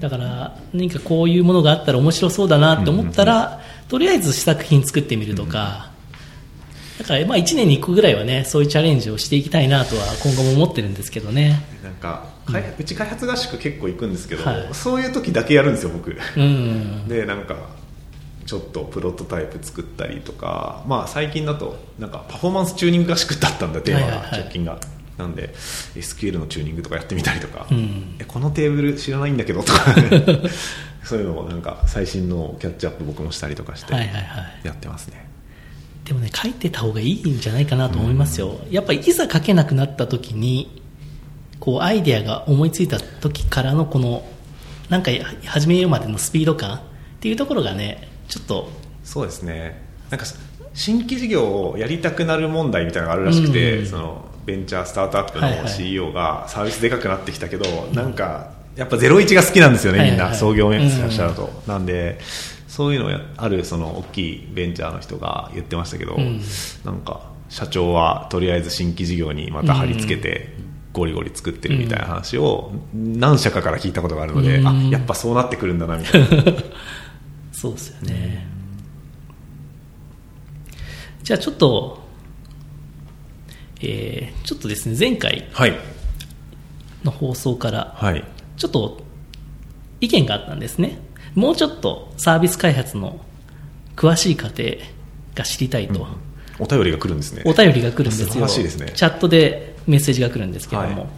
[0.00, 5.90] だから何かこういうものがあったら面白そうだなって思ったら、とりあえず試作品作ってみるとか、
[6.98, 11.60] だからまあ1年に1個ぐらいはねそういうチャレンジをしていきたいなとは今後も思ってるんですけどね。
[11.82, 14.68] なんか開うち開発合宿結構行くんですけど、はい。
[14.72, 16.16] そういう時だけやるんですよ、僕。
[16.36, 17.08] うん。
[17.08, 17.56] でなんか
[18.48, 24.16] ちょっとプロトタイプ作ったりとか、まあ、最近だとなんかパフォーマンスチューニング合宿だったんだテーマがはい。
[24.16, 24.80] はいはい直近が、
[25.18, 25.50] なんで
[25.94, 28.16] SQL のチューニングとかやってみたりとか、うん。
[28.18, 29.94] えこのテーブル知らないんだけどとか。
[31.04, 34.66] そういうのをなんか最新のキャッチアップ僕もしたりとかしてはいはいはい。
[34.66, 35.28] やってますね、
[36.06, 40.82] でもね書いてた方がいいんじゃないかなと思いますよ、やっぱりいざ書けなくなった時に
[41.60, 44.26] こうアイデアが思いついた時からのこの
[44.88, 45.10] なんか
[45.44, 46.80] 始めるまでのスピード感っ
[47.20, 48.68] ていうところがねちょっと。
[49.04, 49.82] そうですね。
[50.10, 50.26] なんか
[50.74, 53.86] 新規事業をやりたくなる問題みたいなのがあるらしくて、うん。
[53.86, 55.68] そのベンチャースタートアップのはいはい。
[55.68, 62.20] CEO がサービスでかくなってきたけど、なんかやっぱ01が好きなんですよね、みんな、はいはい創業メンバーしゃると、なんで
[62.68, 66.40] そういうのやあるその大きいベンチャーの人が言ってましたけど、うん。
[66.84, 70.54] なんか社長はとりあえず新規事業にまた貼り付けて、
[70.92, 74.68] ゴリゴリ作ってるみたいな話を何社かから聞いたことがあるので、うん。
[74.68, 76.28] あやっぱそうなってくるんだなみたいな
[77.60, 78.46] そうですよね、
[81.24, 82.00] じゃあちょっと
[83.80, 85.76] えーちょっとですね前回はい。
[87.02, 88.24] の放送からはい。
[88.56, 89.02] ちょっと
[90.00, 90.98] 意見があったんですね。
[91.34, 93.20] もうちょっとサービス開発の
[93.96, 94.62] 詳しい過程
[95.34, 96.06] が知りたいと、
[96.60, 97.42] お便りが来るんですね。
[97.44, 98.92] お便りが来るんですよすね。
[98.94, 101.08] チャットでメッセージが来るんですけども、はい。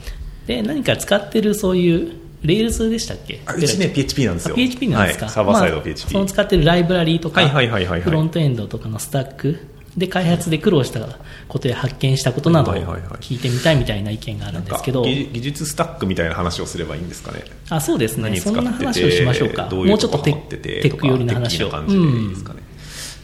[0.46, 3.40] で何か使ってるそういう Rails でしたっけ？
[3.46, 4.54] あうちね PHP なんですよ。
[4.54, 8.00] あ PHP なんですか、はいサーバーサイドまあ PHP、その使ってるライブラリーとか、はいはいはいはいはい。
[8.00, 9.58] フロントエンドとかのスタック
[9.96, 11.00] で開発で苦労した
[11.48, 17.44] ことや発見したことなどをはいはいはい聞いてみたいみたいな意見があるんですけど、なんか技技術スタックみたいな話をすればいいんですかね？
[17.68, 18.36] あそうですね。
[18.36, 19.68] そんな話をしましょうか。
[19.70, 21.70] もうちょっとテック寄りの話を。
[21.70, 21.82] とか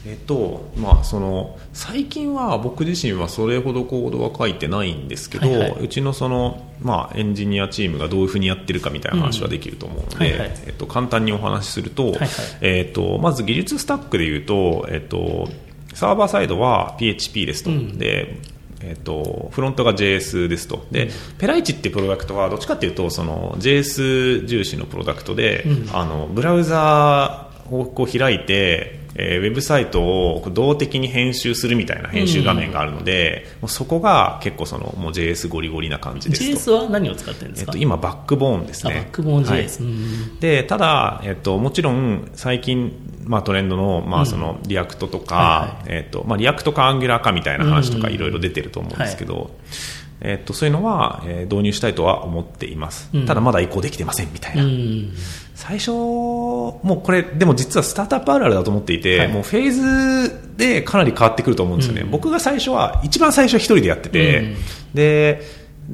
[0.08, 5.70] えっとまあ、その最近は僕自身はそれほどコードは書いてないんですけど、はいはい。
[5.80, 10.54] うちのその、まあ、エンジニアチームがどういうふうにやってるかみたいな話はできると思うので、はいはい。
[10.66, 12.28] えっと、簡単にお話しすると,、はい
[12.60, 15.48] えっとまず技術スタックでいうと、えっと、
[15.92, 17.70] サーバーサイドは PHP ですと。
[17.70, 18.40] うんで
[18.82, 20.86] えっと、フロントが JS ですと。
[20.92, 25.96] で、ペライチっていうプロダクトはどっちかというとその JS 重視のプロダクトで、うん。
[25.96, 36.72] あのブラウザをこう開いて、えーウェブサイトを動的に編集するみたいな編集画面があるので、もうそこが結構そのもう JS ゴリゴリな感じですと。
[36.72, 38.92] JS は何を使ってるんですか、えっと、今、バックボーンですね。
[38.92, 39.66] あバックボーン JS、はい。
[39.66, 40.40] うん。
[40.40, 42.92] でただ、えっと、もちろん最近、
[43.24, 45.40] まあ、トレンドの,、まあその React とか、は
[45.86, 48.14] いはえっとまあ、 React か Angular かみたいな話とかうん。
[48.14, 49.50] いろいろ出てると思うんですけど、
[50.20, 53.26] えっと、そういうのは、えー導入したいとは思っています、うん。
[53.26, 55.12] ただまだ移行できてませんみたいな、うん。
[55.54, 55.90] 最初、
[56.82, 59.28] もうこれ、でも実はスタートアップあるあるだと思っていて、はい。
[59.28, 62.10] もうフェーズでかなり変わってくると思うんですよね、うん。
[62.10, 64.56] 僕が最初は、一番最初は一人でやってて、うん。
[64.94, 65.42] で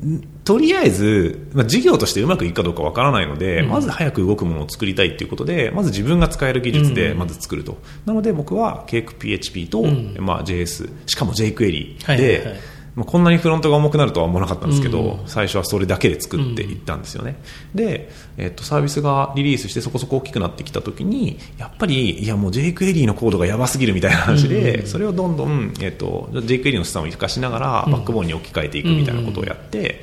[0.06, 3.68] んとりあえず、まあ、事業としてうまくいくかどうかわからないので、うん。
[3.68, 7.18] まず早く動くものを作りたいということで、まず自分が使える技術でうん。
[7.18, 10.16] まず作ると、なので僕は CakePHP と、うん。
[10.18, 15.28] まあ、JS、しかも jQuery で、はいはいはいまあ、こんなにフロントが重くなるとは思わなかったんですけど、うん。
[15.28, 17.36] 最初はそれだけで作っていったんですよね、
[17.74, 24.86] で、えっと、サービスがリリースしてそこそこ大きくなってきた時にやっぱりいやもう jQuery のコードがやばすぎるみたいな話で、うん。
[24.86, 30.02] それをどんどん、えっと、jQuery の資産を生かしながらバックボーンに置き換えていくみたいなことをやって、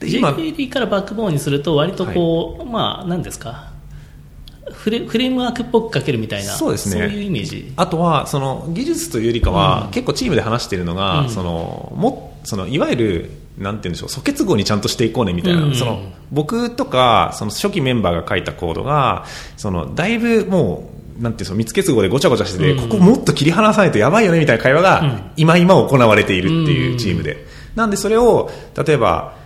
[0.00, 3.75] JQuery からバックボーンにすると割とこう、まあ何ですか
[4.72, 6.94] フレフレームワークっぽく書けるみたいなそうですね。
[6.94, 7.72] そういうイメージ？
[7.76, 9.90] あとはその技術というよりかは、うん。
[9.90, 11.30] 結構チームで話しているのが、うん。
[11.30, 15.74] そのもそのいわゆるなんて言うんでしょう素結合にちゃんとしていこうねみたいな、うん。
[15.74, 16.02] その
[16.32, 19.24] 僕とかその初期メンバーが書いたコードが
[19.56, 22.88] そのだいぶもうなんていうの密結合でごちゃごちゃしてて、うん。
[22.88, 24.84] ここもっと切り離さないとやばいよねみたいな会話うん。
[24.84, 28.50] が今今行われているっていうチームで、なんでそれを
[28.84, 29.36] 例えば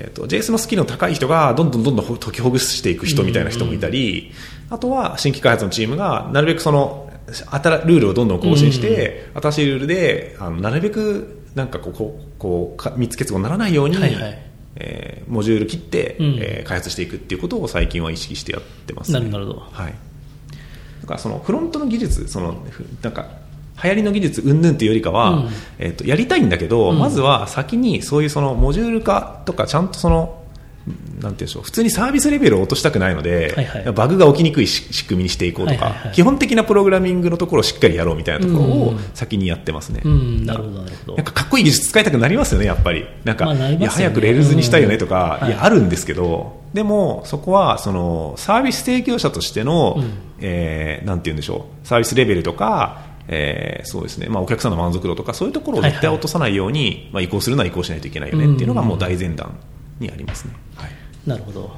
[0.00, 4.32] えー、と JS のスキルの高い人がどんどんどんどん解きほぐしていく人みたいな人もいたり、
[4.70, 14.38] あとは新規開発のチームがなるべくその新ルールをどんどん更新して、新しいルールであのなるべくなんかこうこうこうか密結合にならないように、はいはい。
[14.76, 16.38] えーモジュール切って、うん。
[16.40, 19.66] えー開発していくっていうことを最近は意識してやってます、なるほどなるほど。
[19.72, 19.94] はい、
[21.02, 23.28] だからそのフロントの技術そのふなんか
[23.82, 25.48] 流行りの技術云々というよりかは、うん。
[25.78, 26.98] えっとやりたいんだけど、うん。
[26.98, 30.37] まずは先にそういうそのモジュール化とかちゃんとその
[30.88, 33.92] なんて言うんでしょう普通にサービスレベルを落としたくないので、はいはい。
[33.92, 36.14] バグが起きにくいし仕組みにしていこうとか、はいはいはい。
[36.14, 40.02] 基本的なプログラミングのところをしっかりやろうみたいなところをうん先にやってますね。
[40.04, 41.16] うんなるほどなるほど。
[41.16, 43.04] なんかかっこいい技術使いたくなりますよね、やっぱり。
[43.24, 43.76] なんか、まあね。
[43.78, 50.10] いや、早く Rails にしたいよねとか、うんいや、あるんですけど、でも、そこは、その、サービス提供者としての、うん。
[50.40, 59.58] えーなんて言うんでしょう、サービスレベルとか、えーそうですね、まあ、お客さんの満足度とか、そういうところを絶対落とさないように、まあ、移行するのは移行しないといけないよねっていうのが、もう大前段
[59.98, 60.54] にありますね。
[60.76, 60.90] はい。
[61.26, 61.70] なるほど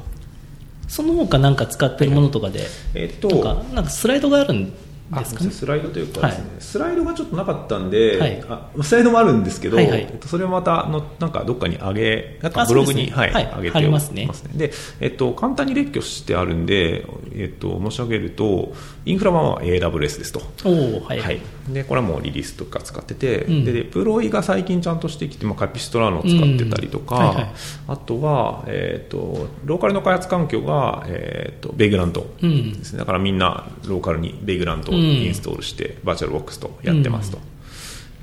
[0.88, 5.44] その他なんか使ってるものとかで、えっとなんかなんかスライドがあるんあですか。
[5.44, 6.60] ねスライドというかですね、はい。
[6.60, 8.44] スライドがちょっとなかったんで、はい。
[8.48, 10.00] あスライドもあるんですけど、はいはい。
[10.00, 13.30] えっと、それをまたのなんかどっかに上げなんかあブログに、ねはい。
[13.32, 14.28] 上げてますね。
[14.54, 18.72] で、えっと、簡単に列挙してあるんで、えっと、申し上げると
[19.04, 20.42] インフラは AWS ですと。
[20.64, 23.64] おおはい、はい、でこれはもうリリースとか使ってて、うん。
[23.64, 27.26] ででプロイが最近ちゃんとしてきて、まあ、カピストラーノを使ってたりとか、うん。
[27.26, 27.50] はいはい。
[27.88, 32.78] あとは、えー、とローカルの開発環境が、えー、とベイグラントうん。
[32.78, 37.38] ですね、だからみんなローカルにベイグラントをインストールして、バーチャルボックスとやってますと。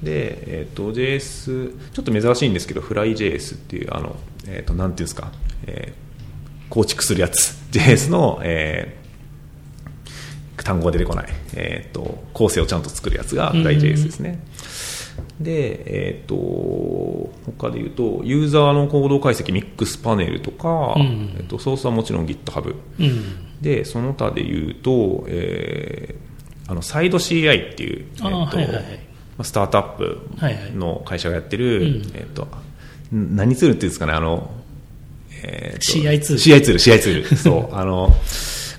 [0.04, 4.16] で、えー、と JS ちょっと珍しいんですけどフライ JS っていうあの、
[4.48, 5.32] えー、となんていうんですか、
[5.66, 6.08] えー
[6.70, 7.56] 構築するやつ。
[7.72, 9.08] JS の、えー
[10.64, 14.44] 単語が出てこない、えー、と構成をちゃんと作るやつがフライ JS ですね、
[15.40, 16.36] で、えー、と
[17.46, 21.34] 他で言うとユーザーのコード解析ミックスパネルとか、うん。
[21.38, 23.62] えー、とソースはもちろん GitHub うん。
[23.62, 26.27] でその他で言うと、えー
[26.68, 28.84] あのサイド CI っていう、えあーーとはいはいはい。
[28.84, 28.90] ま
[29.40, 30.72] あスタートアップはいはい。
[30.72, 31.86] の会社がやってる、うん。
[32.14, 32.48] えー、と
[33.16, 34.52] ん何ツールっていうんですかねあの、
[35.44, 36.42] えーと CI ツール。
[36.42, 37.36] CI ツール CI ツール。
[37.38, 37.76] そう。
[37.76, 38.16] あの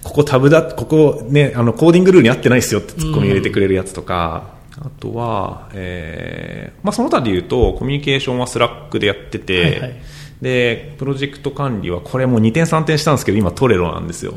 [0.03, 9.97] ここタブだここねあのコーディングルールに合ってないですよってツッコミ入れてくれるやつとか、あとは、えーまあ、その他で言うとコミュニケーションは Slack でやってて、はいはい。
[10.41, 14.33] でプロジェクト管理はこれもう二転三転したんですけど今 Trello なんですよ、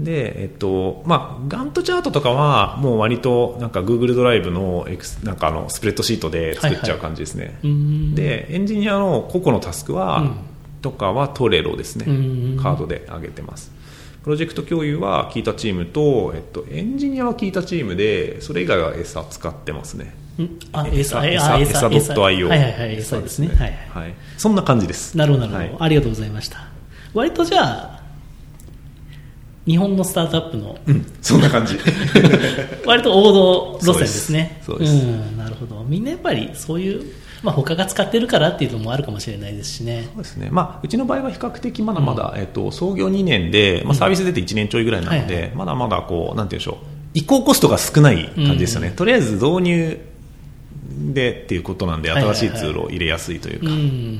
[0.00, 7.58] で、えっと、まあ、ガントチャートとかは、もう割と、なんか Google ドライブのエクス、なんかあの、スプレッドシートで作っちゃう感じですね。
[7.62, 7.70] うー
[8.12, 10.34] んで、エンジニアの個々のタスクは、うん
[10.82, 12.58] とかは Trello ですねうん。
[12.60, 13.70] カードで上げてます。
[14.24, 20.12] プロジェクト共有は Qiita Team と、えっと、エンジニアは Qiita Team で、それ以外は餌使ってますね。
[20.40, 22.18] んあえ餌え餌あ餌 .io。
[22.18, 24.14] はいはいはい餌ですねはいはいはい。
[24.38, 25.16] そんな感じです。
[25.16, 26.66] なるほどなるほど、はいありがとうございました
[27.14, 28.01] 割とじゃあ
[29.66, 31.78] 日本のスタートアップのうん、そんな感じ。
[32.84, 34.60] 割と王道路線ですね。
[34.66, 35.84] そうですそうん、なるほど。
[35.88, 37.04] みんなやっぱりそういう、
[37.44, 40.08] まあ、他が使ってるからっていうのもあるかもしれないですしね。
[40.14, 46.86] そうですね、まあ、うちの場合は比較的まだまだ、えっと、創業2年で、まあ、サービス出て1年ちょいぐらいなので、はいはまだまだこうなんていうんでしょう。
[47.14, 50.00] 移行コストが少ない感じですよね、とりあえず導入
[51.12, 52.36] でっていうことなんではいはいはい。
[52.36, 54.16] 新しいツールを入れやすいというか、うん、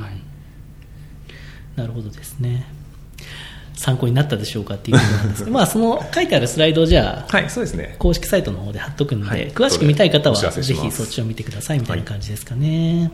[1.75, 2.67] なるほどですね
[3.83, 7.97] 参考になったでしょうかっていうことなんですけど まあその書いてあるスライドをじゃあはいそうですね。
[7.99, 13.11] 公式サイトの方で貼っとくんで、はい詳しく見たい方はぜひそっちを見てくださいみたいな感じですかね、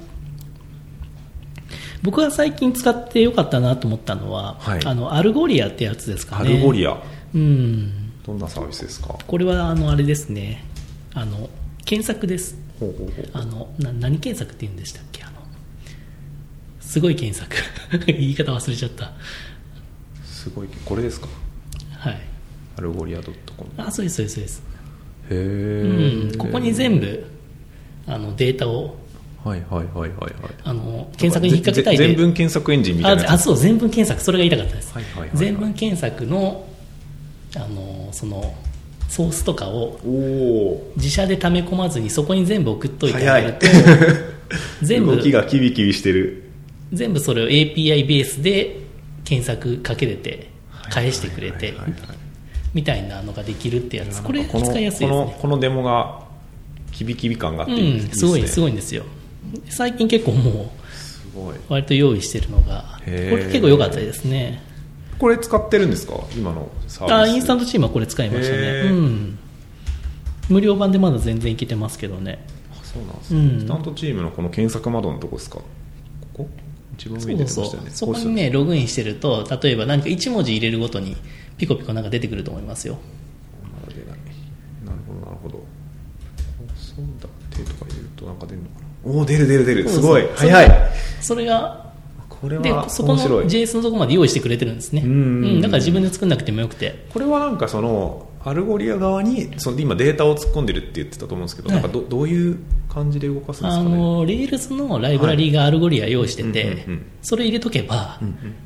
[2.02, 4.80] 僕が最近使ってよかったなと思ったのは、はい。
[4.84, 6.96] あの Algolia ってやつですかね Algolia。
[7.34, 7.92] うん。
[8.26, 9.16] どんなサービスですか？
[9.26, 10.64] これはあのあれですね。
[11.14, 11.48] あの
[11.84, 12.56] 検索です。
[12.78, 13.28] ほうほうほう。
[13.32, 15.22] あのな何検索って言うんでしたっけ？
[15.24, 15.32] あの
[16.80, 17.56] すごい検索。
[18.06, 19.12] 言い方忘れちゃった
[20.48, 20.68] すごい。
[20.84, 21.28] これですか？
[21.98, 22.20] はい。
[22.76, 23.34] Algolia .com
[23.76, 24.62] あそうですそうですそうです。
[25.30, 27.26] へうえ、ん、ここに全部
[28.06, 28.96] あのデータを
[29.44, 30.32] はいはいはいはいはい。
[30.64, 34.20] あの検索に引っ掛けたい全文検索エンジンみたいなああそう全文検索。
[34.20, 35.36] それが言いたかったです、はいはいはいはい。
[35.36, 36.66] 全文検索の
[37.56, 38.54] あのその
[39.08, 39.98] ソースとかを
[40.96, 43.66] 自社で溜め込まずにそこに全部送っといてあげると
[44.82, 46.44] 全部動きがキビキビしてる。
[46.92, 48.87] 全部それを API ベースで
[49.28, 50.48] 検索かけれて
[50.90, 51.74] 返してくれて
[52.72, 54.22] みたいなのができるってやつ。
[54.22, 56.22] これ使いやすいですこのねこのデモが
[56.92, 59.04] キビキビ感があっていい,、うんすごいすいごいんですよ。
[59.68, 60.72] 最近結構も
[61.36, 64.62] う割と用意してるのがこれ結構良かったですね。
[65.18, 66.14] これ使ってるんですか？
[66.34, 67.14] 今のサービス。
[67.14, 68.70] あインスタントチームはこれ使いましたね。
[68.90, 69.38] うん。
[70.48, 72.38] 無料版でまだ全然いけてますけどね。
[72.72, 73.46] あそうなんですね、うん。
[73.46, 75.60] インスタントチームのこの検索窓のとこですか？
[76.98, 81.16] 一番そ上に出てうそうましたよねそこにねログインしてると例えば何か1文字入れるごとに
[81.56, 82.98] ピコピコなんか出てくると思いますよ。
[83.62, 84.18] まだ出ない
[84.84, 85.64] なるほどなるほど。
[86.76, 88.86] そうだ手とか入れるとなんか出るのかな。
[89.04, 89.88] おお出る出る出る。
[89.88, 90.28] すごい。
[90.36, 90.90] 早い。
[91.20, 91.92] それが
[92.28, 95.02] これではそこの JS のところまで用意してくれてるんですね。
[95.04, 97.06] うんだから自分で作んなくてもよくて。
[97.12, 102.58] これはなんかその Algolia 側にその今データを突っ込んでるって言ってたと思うんですけど、はいなんかどどういう
[102.98, 103.96] 感じで動かすんですあかね。
[103.96, 107.06] の Rails のライブラリーが Algolia 用意してて、はいうんうんうん。
[107.22, 108.20] それ入れとけば、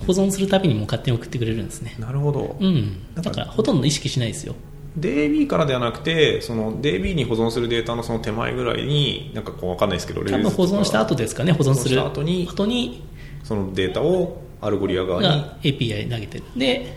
[0.07, 1.95] 保存するたびにもう勝手に送ってくれるんですね。
[1.99, 3.15] なるほど、うん。
[3.15, 4.55] だからほとんど意識しないですよ。
[4.99, 13.03] DB からではなくてその DB に保存するデータのその手前ぐらいになんかこう分かんないですけど多分保存した後ですかね保存する後に後に
[13.43, 15.29] そのデータを Algolia 側に。
[15.29, 16.45] が API 投げてる。
[16.57, 16.95] で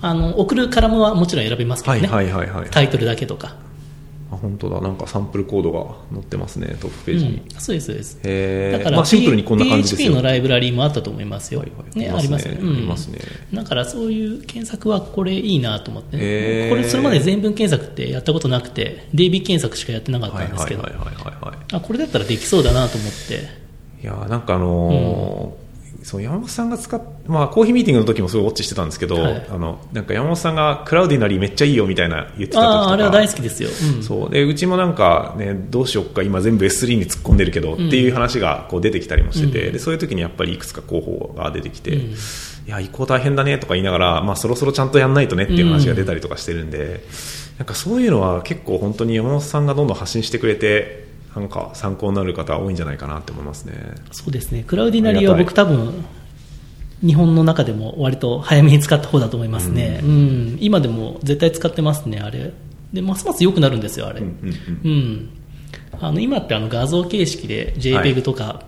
[0.00, 2.70] あの送るカラムはもちろん選べますけどね、はいはいはいはい。
[2.70, 3.56] タイトルだけとか、
[4.34, 4.80] あ本当だ。
[4.80, 6.76] なんかサンプルコードが載ってますね。
[6.80, 8.20] トップページに、うん、そうですそうです。
[8.22, 8.78] へー。
[8.78, 11.98] だから、まあ、シンプルにこんな感じです PHP 用のライブラリーもあったと思いますよ、はいはい。
[11.98, 12.56] ね、ありますすね。
[12.56, 12.76] ありまね、うん。
[12.76, 13.18] ありますね。
[13.52, 16.70] だからそういう検索はこれいいなと思って、へー。
[16.70, 23.64] これそれまで全文検索ってやったことなくて DB 検索しかやってなかったんですけど、これだったらできそうだなと思って。
[24.02, 25.63] いやーなんかあのー
[26.04, 29.46] そう山本さんが使っ、まあ、コーヒーミーティングの時もすごいウォッチしてたんですけど、はい。
[29.48, 32.66] あのなんか山本さんがクラウディナリーめっちゃいいよみたいな言ってた時とか。
[32.66, 34.02] あああれは大好きですよ、うん。
[34.02, 34.30] そう。
[34.30, 42.10] でうちもなんか、ね、どうしよっか今全部 S3 に突っ込んでるけど、っていう話がこう出てきたりもしてて、でそういう時にやっぱりいくつか候補が出てきて、い
[42.66, 47.02] や移行大変だねとか言いながら、まあ、そろそろちゃんとやんないとねっていう話が出たりとかしてるんで、
[47.56, 53.74] なんかそういうのは結構本当に山本さんがどんどん発信してくれてなんか参考になる方多いんじゃないかなって思いますね。
[54.12, 54.64] そうですね。
[54.66, 56.04] クラウディナリーは僕多分
[57.04, 60.58] 日本の中でも割と早めに使った方だと思いますね、うん。
[60.60, 62.52] 今でも絶対使ってますねあれ。
[62.92, 64.38] でますます良くなるんですよあれ、うん
[64.84, 65.30] うんうん、
[66.00, 68.62] あの今ってあの画像形式で JPEG とか、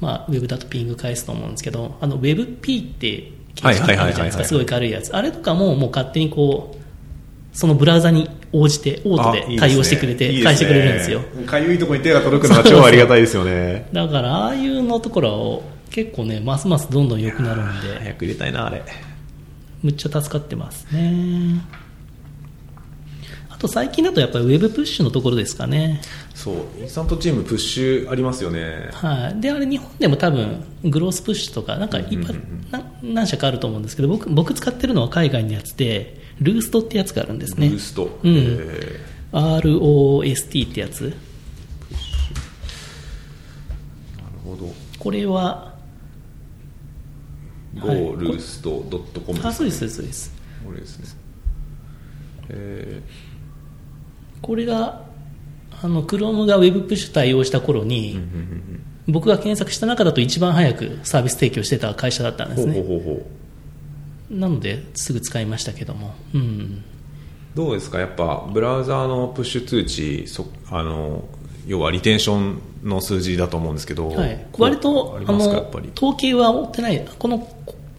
[0.00, 4.44] まあ、ウェブだとピング返すと思うんですけどあの WebP って形式あるじゃないですか。
[4.44, 5.14] すごい軽いやつ。
[5.14, 11.20] あれとかももう勝手にこうそのブラウザに応じてオートで対応してくれて返してくれるんですよ。
[11.46, 13.88] かゆいところに手が届くのが超ありがたいですよね。
[13.92, 17.98] だからああいうのところを結構ねますますどんどん良くなるんで。
[18.00, 18.82] 早く入れたいな、あれ。
[19.82, 21.64] むっちゃ助かってますね。
[23.48, 26.00] あと最近だとやっぱりウェブプッシュのところですかね。
[26.34, 28.88] そう、インスタントチームプッシュありますよね。
[28.92, 32.18] はい、であれ日本でも多分グロースプッシュとかなんかいっぱい
[32.70, 37.68] な何社かあると思うんですけど僕僕使ってるのは海外のやつでルーストってやつがあるんですね。
[37.68, 38.18] ブースト。
[38.22, 38.34] うん。
[38.36, 39.00] え
[39.32, 41.04] ROST ってやつ。
[41.04, 41.16] ーなる
[44.44, 44.72] ほど。
[44.98, 45.74] これは
[47.76, 50.34] goloost.com あそうですそうですそうです。
[50.64, 51.06] これですね。
[52.48, 53.02] え
[54.42, 55.04] これが
[55.82, 58.18] あの Chrome が Web プッシュ対応した頃に、
[59.06, 62.82] 僕が検索した中だと一番早くサービス提供してた会社だったんーほうですね。
[62.82, 63.39] ほうほうほう。
[64.30, 66.84] なのですぐ使いましたけども、うん、
[67.54, 67.98] どうですか？
[67.98, 71.24] やっぱブラウザーのプッシュ通知そあの
[71.66, 75.56] 要はリテンションの数字だと思うんですけど、はい、割とあありますか？
[75.56, 75.92] やのっぱり。
[75.96, 77.08] 統計は追ってない。
[77.18, 77.48] この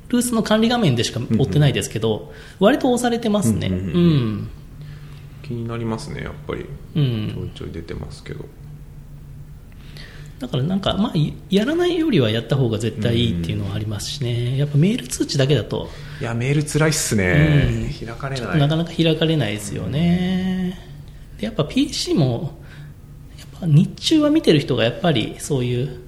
[0.08, 3.84] ルースの管理画面でしか追ってないですけど、割と押されてますね、ううんん。
[3.84, 4.50] うん。
[5.44, 6.66] 気になりますねやっぱり。
[6.96, 7.32] うん。
[7.34, 8.46] ちょいちょい出てますけど、
[10.42, 15.88] だからなんか、まあ、いやらないよりはやった方が絶対いいっていうのはありますしね、やっぱメール通知だけだと、
[16.20, 18.60] いやメールつらいっすね、開かれない。
[18.60, 20.80] なかなか開かれないですよね、
[21.38, 22.60] でやっぱ PC も、
[23.38, 26.00] やっぱ日中は見てる人がやっぱりそういう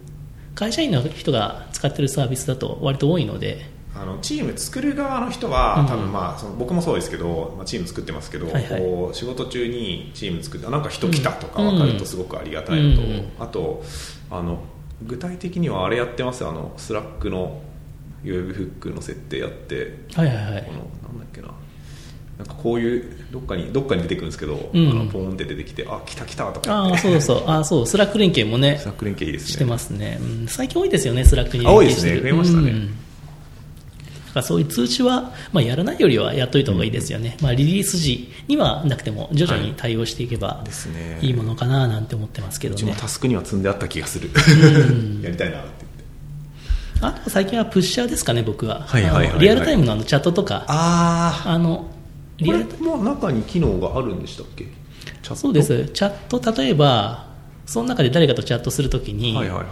[0.56, 5.88] 会社員の人が使ってるサービスだと割と多いので、あのチーム作る側の人は、うん。
[5.88, 8.82] 多分まあその僕もそうですけど、まあ、チーム作ってますけど、はいはい。
[8.82, 13.32] こう仕事中にチーム作ってあなんか人来たとか分かるとすごくありがたいのと、うん。
[13.40, 13.84] あと
[14.32, 14.64] あの
[15.04, 17.62] 具体的にはあれやってますあの Slack の
[18.24, 20.64] ウェブフックの設定やってはいはいはい。
[20.64, 21.50] このなんだっけな。
[22.36, 24.90] なんかこういうどっかにどっかに出てくるんですけど、うん。
[24.90, 27.44] あのポーンって出てきてあ来た来たとかあそうそう。
[27.46, 27.86] ああ、そう。
[27.86, 29.52] Slack 連携もね、Slack 連携いいですね。
[29.52, 30.18] してますね。
[30.20, 30.48] うん。
[30.48, 32.14] 最近多いですよね、 Slack にあ多いですね。
[32.22, 32.88] 連携してる増えましたね。
[32.88, 33.03] うん
[34.42, 37.38] そういう通知は、まあ、やらないよりはやっといた方がいいですよね。
[37.42, 40.64] まあ、リリース時にはなくても、徐々に対応していけば
[41.22, 42.82] いいものかななんて思ってますけどね。
[42.82, 44.30] うちもタスクには積んであった気がする。
[45.22, 45.84] やりたいなって
[47.02, 48.82] あと最近はプッシャーですかね、僕は。
[48.88, 49.30] はいはいはいはい。
[49.32, 51.92] あのリアルタイムのあのチャットとか、ああの、
[52.38, 54.64] リアルタイも中に機能があるんでしたっけ？
[54.66, 55.36] チャット。
[55.36, 55.86] そうです。
[55.94, 57.28] チャット、例えば、
[57.66, 59.68] その中で誰かとチャットするときに、はいはいはい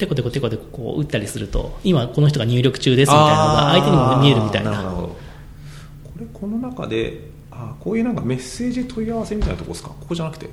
[0.00, 4.82] テコテコテコテコこう打ったりすると、今この人が入力中ですみたいなのが相手にも見えるみたいな。
[4.82, 5.16] こ
[6.18, 9.90] れこの中であーこういうなんかメッセージ問い合わせみたいなとこですか？
[9.90, 10.48] ここじゃなくて？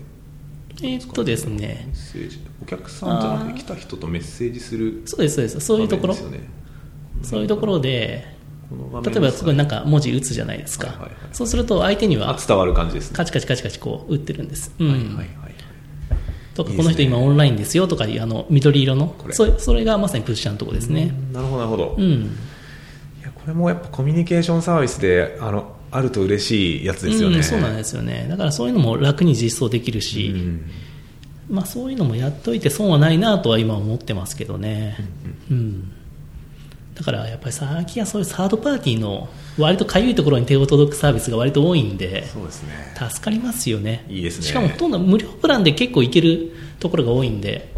[0.83, 2.39] えーっとですメねッ、セージ。
[2.61, 5.59] お客さんじゃなくて来た人とメッセージするそうです、そうです。
[5.59, 6.13] そういうところ、
[7.23, 8.27] そういうところで、
[9.03, 10.87] 例えばそこになんか文字打つじゃないですか。
[10.87, 11.13] はいはいはい。
[11.31, 13.17] そうすると相手にはあ伝わる感じですね。
[13.17, 14.71] カチカチカチカチこう打ってるんです。
[14.77, 14.89] うん。
[14.91, 15.46] はいはいはい
[16.57, 19.57] とか、この人今オンラインですよとかいうあの緑色のそれ。
[19.59, 21.13] それがまさにプッシャーのところですね。
[21.31, 22.23] なるほどなるほど、いうん。
[23.23, 28.27] やこれもやっぱコミュニケーションサービスであのあると嬉しいやつですよね、うん、そうなんですよね。
[28.29, 30.69] だからそういうのも楽に実装できるし、うん。
[31.49, 34.97] まあ、そういうのもやっといて損はないなとは今思ってますけどね、
[35.49, 35.93] うん
[36.97, 39.29] だからやっぱり最近はそういうサードパーティーの
[39.59, 42.73] 割とかゆいところに手を届くサービスが割と多いんでそうですね。
[42.95, 44.03] 助かりますよね。
[44.09, 44.45] いいですね。
[44.47, 47.71] しかもほとんど無料プランで結構いけるところが多いんで。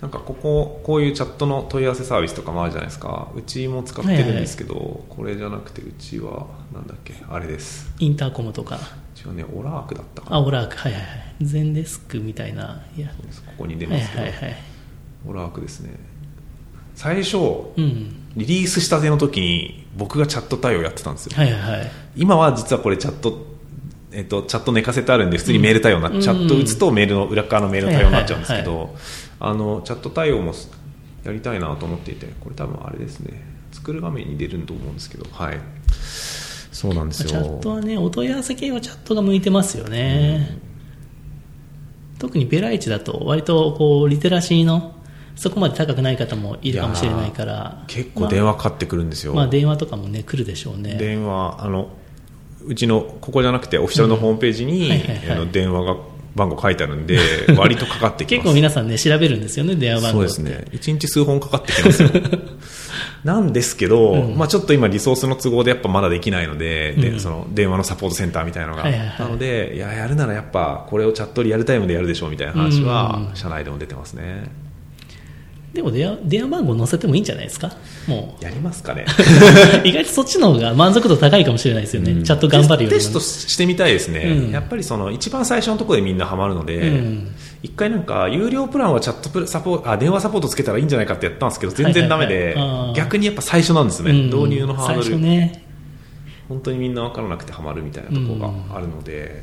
[0.00, 3.30] なんかこここういうチャットの問い合わせサービスとかもあるじゃないですか。
[3.36, 7.92] うちも使ってるんですけど、これじゃなくてうちはなんだっけあれです。
[7.98, 8.76] インターコムとか。
[8.76, 8.78] う
[9.16, 10.36] ちはねオラークだったかな。
[10.36, 10.76] あオラーク。
[10.76, 11.10] はいはいはい。
[11.42, 12.82] 全デスクみたいな。
[12.96, 13.08] いや。
[13.08, 13.14] こ
[13.58, 14.56] こに出はいますけど、はいはい。
[15.28, 15.90] オラークですね。
[16.94, 17.36] 最初
[17.76, 21.36] うんリリースしたての時に僕がチャット対応やってたんですよ。
[21.36, 21.92] はいはいはい。
[22.16, 23.52] 今は実はこれチャット
[24.14, 26.20] えっと、チャット寝かせてあるんで普通にメール対応な、うん。
[26.20, 28.94] チャット打つとメールの裏側のメールの対応になっちゃうんですけはいど
[29.40, 30.52] あのチャット対応も
[31.24, 33.42] やりたいなと思っていてこれ多分あれですね。
[33.72, 35.60] 作る画面に出ると思うんですけどはい。
[36.72, 37.28] そうなんですよ。
[37.28, 40.58] チャットはね、お問い合わせ系はチャットが向いてますよね。
[42.18, 44.94] 特にベライチだと、割とこうリテラシーの
[45.36, 50.96] そこまで高くない方もいるかもしれないから、結構電話かかってくるんですよ、まあ、まあ電話とかもね、来るでしょうね。
[50.96, 51.90] 電話あの
[52.64, 54.92] うちのここじゃなくてオフィシャルのホームページに、
[55.30, 55.96] あの電話が
[56.34, 57.18] 番号書いてあるんで
[57.56, 58.42] 割とかかってきます。
[58.42, 60.18] 結構皆さんね、調べるんですよね、電話番号。
[60.18, 60.64] そうですね。
[60.72, 62.10] 1日数本かかってきますよ。
[63.24, 74.50] なんですけど、まあ、ちょっと今リソースの都合でやっぱまだできないので,、でその電話のサポートセンターみたいなのが、なのでいややるならやっぱこれをチャットリアルタイムでやるでしょうみたいな話は社内でも出てますね、
[75.72, 77.72] でも電話電話番号載せてもいいんじゃないですか？
[78.06, 79.06] もやりますかね。
[79.82, 79.82] う。
[79.88, 82.22] 意外とそっちの方が満足度高いかもしれないですよね。
[82.22, 83.00] チャット頑張るよりも。
[83.00, 84.50] テストしてみたいですね、うん。
[84.50, 87.28] やっぱりその一番最初のところでみんなハマるので、うん。
[87.62, 92.54] 一回なんか有料プランはチャットプラサポあ電話サポートつけたらいいんじゃないかってやったんですけど全然ダメで、
[92.94, 94.26] 逆にやっぱ最初なんですね、うん。
[94.26, 95.64] 導入のハードル、最初ね。
[96.48, 99.42] 本当にみんな分からなくてハマるみたいなところがあるので、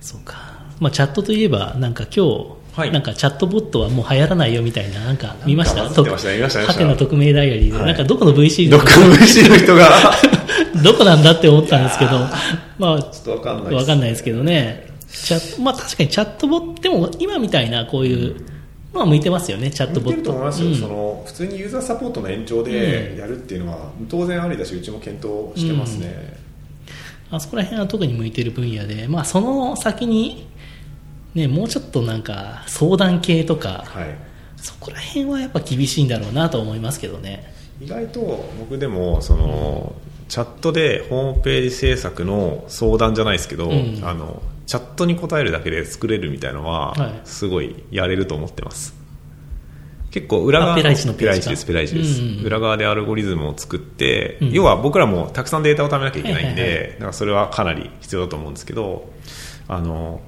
[0.00, 0.36] そうか。
[0.78, 2.46] まあ、チャットといえば、なんか今日、
[2.78, 2.92] はい。
[2.92, 5.82] なんかチャットボットはもう流行らないよみたいな、なんか見ました？
[6.02, 7.86] 見ましハテナ匿名ダイアリーで、はい。
[7.86, 9.88] なんかどこの VC の VC の人が？
[10.84, 12.12] どこなんだって思ったんですけど、
[12.78, 14.86] まあ、ちょっと分かんないわかんないですけどね。
[15.10, 18.36] チャまあ確かにチャットボット、でも今みたいなこういう、
[18.92, 20.30] まあ向いてますよね、チャットボ向いてット。
[20.32, 20.74] ると思いますよ、うん。
[20.76, 26.36] その普通にユーザーサポートの延長でやるっていうのは当然ありだしうちも検討してますね、
[27.30, 30.46] あそこら辺は特に向いてる分野で、まあその先に、
[31.34, 34.18] ね、もうちょっとなんか相談系とか、はい。
[34.56, 37.52] そこら辺はやっぱ厳しいんだろうなと思いますけどね。
[37.80, 38.20] 意外と
[38.58, 39.94] 僕でもその、
[40.28, 44.00] チャットでホームページ制作の相談じゃないですけど、うん。
[44.02, 47.20] あのチャットに答えるだけで作れるみたいなのは、はい。
[47.24, 48.94] すごいやれると思ってます。
[50.10, 54.52] 結構裏側あペライチのペライチですペライチです、うんうん裏側でアルゴリズムを作って、うん。
[54.52, 59.08] 要は僕らもたくさんデータを貯めなきゃいけないんで、はいはいはだからそれはかなり必要だと思うんですけど
[59.68, 60.20] あの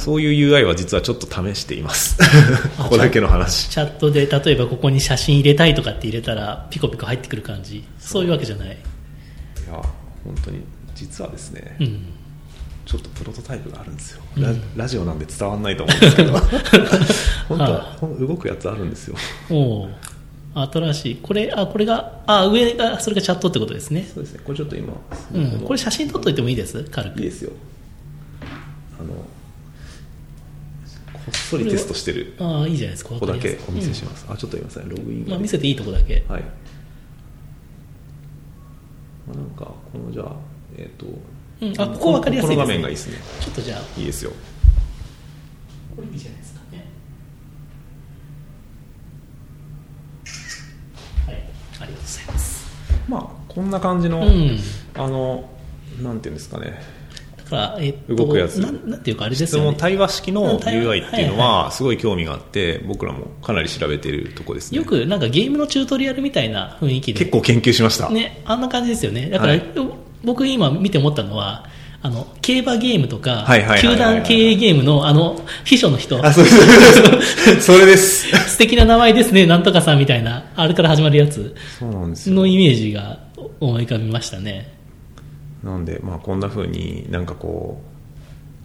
[0.00, 2.16] そういう UI は実はちょっと試しています。
[2.78, 3.68] ここだけの話。
[3.68, 7.84] チャットで例えばここに写真入れたいとかって入れたらピコピコ入ってくる感じ。
[7.98, 8.70] そういうわけじゃない、い
[9.70, 9.74] や
[10.24, 10.60] 本当に
[10.94, 12.04] 実はですね、うん、
[12.86, 16.32] ちょっとプロトタイプがあるんですよ、ララジオなんで伝わらないと思うんですけど。
[17.48, 19.16] 本当は動くやつあるんですよ。
[19.50, 19.90] おう。
[20.54, 21.16] 新しい。
[21.22, 24.40] これあこれがあ上がそれがチャットってことですね、そうですね。
[24.44, 24.94] これちょっと今、
[25.34, 26.82] うん、これ写真撮っといてもいいです？
[26.84, 27.18] 軽く。
[27.18, 27.52] いいですよ。
[28.98, 29.24] あのこ
[31.30, 32.34] っそりテストしてる。
[32.38, 33.10] ああいいじゃないですか。
[33.10, 36.24] ここだけお見せしまます、あちょっと今さログインまあ、見せていいとこだけ。
[36.28, 36.44] はい。
[39.28, 40.32] なんかこのじゃあ
[40.76, 41.06] えっ、と
[41.60, 41.80] うん。
[41.80, 42.56] あここ分かりやすいですね。
[42.56, 43.18] この画面がいいですね。
[43.40, 44.00] ちょっとじゃあ。
[44.00, 44.32] いいですよ。
[45.96, 46.86] これいいじゃないですかね。
[51.26, 51.34] はい。
[51.34, 52.66] ありがとうございます。
[53.08, 54.58] まあこんな感じの、うん。
[54.94, 55.50] あの
[56.02, 56.66] なんていうんですかね。
[56.66, 56.76] だ
[57.50, 58.56] から、えっと、動くやつ。
[58.56, 59.66] なんなんていうかあれです質よね。
[59.66, 64.78] 問対話式の UI っていうのはすごい興味があって僕らもかなり調べているとこですね。
[64.78, 67.18] よくなんかゲームのチュートリアルみたいな雰囲気で。
[67.20, 69.28] 結構研究しました、ね、あんな感じですよね。
[69.28, 69.64] だから、はい。
[70.22, 71.66] 僕今見て思ったのは、
[72.02, 73.46] あの、競馬ゲームとか
[73.78, 77.60] 球団経営ゲームのあの、秘書の人、あそうです。
[77.60, 78.26] それです。
[78.52, 82.36] 素敵な名前ですね、なんとかさんみたいな、あれから始まるやつそうなんですよ。
[82.36, 83.18] のイメージが
[83.60, 84.79] 思い浮かびましたね。
[85.62, 87.80] なんで、まあ、こんな風になんかこ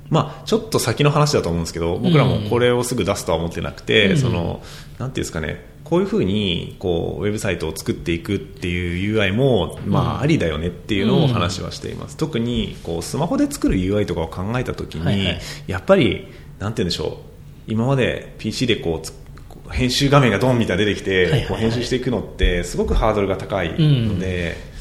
[0.09, 4.17] う、まあ、ちょっと先の話だと思うんですけど僕らもこれをすぐ出すとは思ってなくて、うん。
[4.17, 4.61] その
[4.99, 15.41] なんていうんですかねこういう風にこうウェブサイトを作っていくっていう UI も、まあ、ありだよねっていうのを話はしています、特にこうスマホで作る UI とかを考えた時に、はいはい。
[15.67, 16.27] やっぱり
[16.57, 17.19] なんて言うんでしょ
[17.67, 21.47] う今まで PC でこう編集画面がドンみたいな出てきて、はいはいはい。
[21.49, 24.74] こう編集していくのってすごくハードルが高いので、ちょ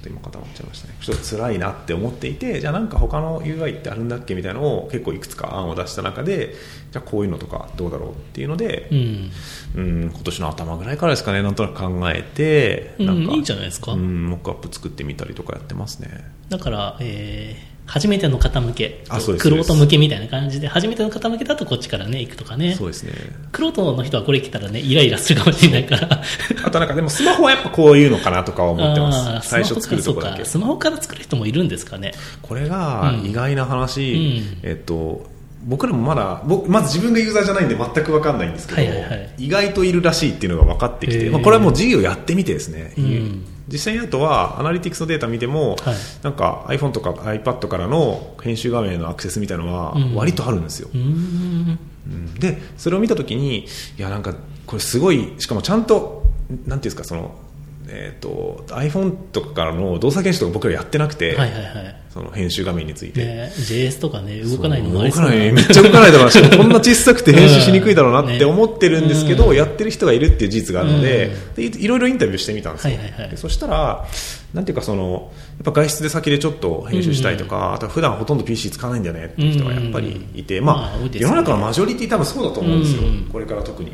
[0.00, 0.94] っと今固まっちゃいましたね。
[1.00, 6.54] ちょっと辛いなって思っていてじゃあなんか他の UI ってあるんだっけみたいなのを結構いくつか案を出した中で
[6.90, 9.30] じゃあこういうのとかどうだろうっていうのでう、ん。
[9.76, 13.92] うん、今年の頭ぐらいからですかねなんとなく考えてうんなんかいいんじゃないですか。
[13.92, 16.24] うん、モックアップ作ってみたりとかやってますね。
[16.48, 22.74] だから、えー初めての方向けあそうですクロート向けみたいな感じで、初めての方向けだとこっちからね、行くとかね。
[22.76, 22.88] そう。
[22.88, 23.12] ですね。
[23.50, 26.22] クロートの人はこれ来たらね、イライラするかもしれないから。
[26.64, 29.48] あとなんかでもスマホはやっぱこういうのかなとかは思ってます。
[29.48, 30.44] 最初作るとこだけ。
[30.44, 30.90] スマホか。
[30.90, 32.12] ら作る人もいるんですかね。
[32.42, 34.58] これが意外な話、うん。
[34.62, 35.28] えっと
[35.64, 38.82] 僕らもまだ僕まず自分がユーザーじゃないんで全く分かんないんですけど、
[39.38, 45.96] 意外といるらしいっていうのが分かってきて、まあ、これはもう事業やってみてですね、うん実際にあとはアナリティクスのデータ見ても、はい。
[46.22, 50.14] なんか iPhone とか iPad からの編集画面へのアクセスみたいなのはうん。
[50.14, 51.78] 割とあるんですよ、うーん。
[52.06, 52.34] うん。
[52.34, 53.66] でそれを見たときにい
[53.98, 54.34] やなんか
[54.66, 57.34] これすごいしかもちゃんとなんていうんですかその、
[57.92, 61.96] えー、と iPhone とかからの動作検証とか僕らやってなくて、はいはいはい。
[62.10, 65.52] その編集画面について、ね、JS とかね、動かないのもあ動かない。
[65.52, 69.56] めっちゃ動かないだろうなしこんな小さくて編集しにくいだろうなって思ってるんですけど、うん。
[69.56, 71.54] やってる人がいるっていう事実があるので,、うん。
[71.54, 73.30] でいいろいろインタビューしてみたんですよ、はいはいはい。
[73.30, 74.06] でそしたら
[74.54, 80.64] なんていうかそのやっぱ外出で先でちょっと編集したいとか、あとは普段ほとんど PC 使わないんだよねっていう人がやっぱりいて、うん。
[80.64, 83.28] まあまあ世の中のマジョリティ多分そうだと思うんですよ、うん。
[83.30, 83.92] これから特に。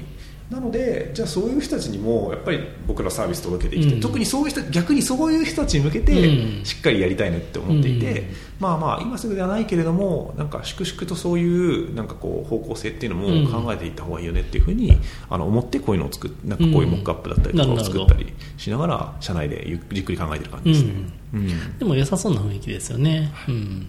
[0.50, 4.00] なのでじゃあそういう人たちにもやっぱり僕らサービス届けていきて、うん。
[4.00, 6.64] 特にそういう人逆にそういう人たちに向けてうん。
[6.64, 8.26] しっかりやりたいねって思っていて、うん。
[8.60, 13.44] まあまあ今すぐではないけれどもなんか粛々とそういうなんかこう方向性っていうのうん。
[13.44, 14.96] も考えていった方がいいよねっていうふうに
[15.28, 20.92] あの思ってこういうのを作っなんかこういうモックアップだったりとかを作ったりしながら社内でゆっくり考えてる感じですね。
[21.34, 21.78] うん。
[21.78, 23.32] でも良さそうな雰囲気ですよね。
[23.48, 23.88] うん。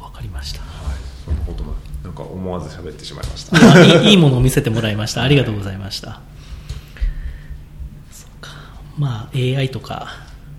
[0.00, 0.62] わかりました。
[1.26, 1.74] そんなことも
[2.04, 3.84] なんか思わず喋ってしまいました。
[3.84, 5.22] いやいいいいものを見せてもらいました。
[5.22, 6.20] ありがとうございました。
[8.10, 8.50] そうか。
[8.98, 10.08] まあ AI とか、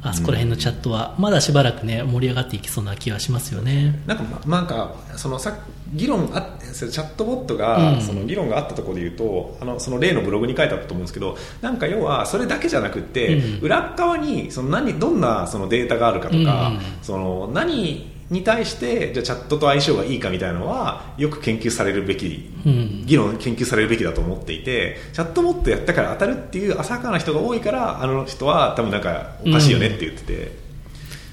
[0.02, 4.02] あそこら辺のチャットは、まだしばらくね、盛り上がっていきそうな気はしますよね。
[4.06, 5.58] なんか、まなんか、そのさ
[5.94, 30.52] 議論あチャットボットが、うんその議論があったところで言うと、あの、その例のブログに書いてあったと思うんですけど、なんか要は、それだけじゃなくって、うん裏側に、その何、どんなそのデータがあるかとか、うんその何に対して、じゃあチャットと相性がいいかみたいなのは、よく研究されるべき、うん議論、研究されるべきだと思っていて、チャットボットやったから当たるっていう浅はかな人が多いから、あの人は多分なんかおかしいよねって言ってて、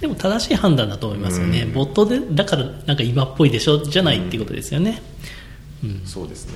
[0.00, 1.62] でも正しい判断だと思いますよね。
[1.62, 5.02] うんボットで、だからなんか今っぽいでしょじゃないっていうことですよね。
[5.82, 6.02] うん。
[6.04, 6.54] そうですね。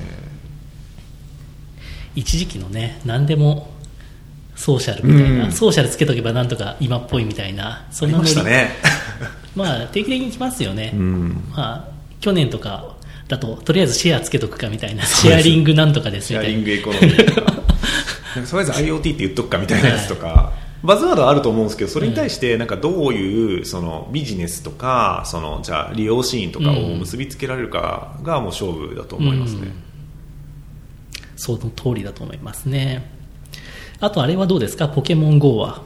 [2.15, 3.73] 一時期のね、何でも、
[4.57, 8.71] ソーシャルみたいな、うんソーシャルつけとけばなんとか今っぽいみたいな、そありんなたね。
[9.55, 10.93] まあ、定期的に来ますよね。
[10.95, 11.89] うんまあ、
[12.21, 12.97] 去年とか
[13.29, 16.59] だと、とりあえずシェアつけとくかみたいな、シェアリングなんとかですシェアみたいな。
[16.59, 17.53] リングエコノミーとか
[18.37, 20.53] なんかとりあえず IoT って言っとくかみたいなやつとか、
[20.83, 29.73] バズワードはあると思うんですけどそれに対してなんかどういうそのビジネスとかそのじゃあ利用シーンとかを結びつけられるかがもう勝負だと思いますね、
[31.37, 33.11] その通りだと思いますね。
[34.01, 34.89] あと、あれはどうですか？
[34.89, 35.83] ポケモン GO は。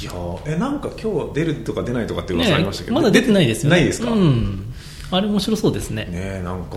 [0.00, 3.76] いやーえなんか今日出るとか出ないとかって噂ありましたけど、まだ出てないですよね。
[3.76, 4.72] ないですか、うん。
[5.10, 6.04] あれ面白そうですね。
[6.04, 6.76] ねえなんか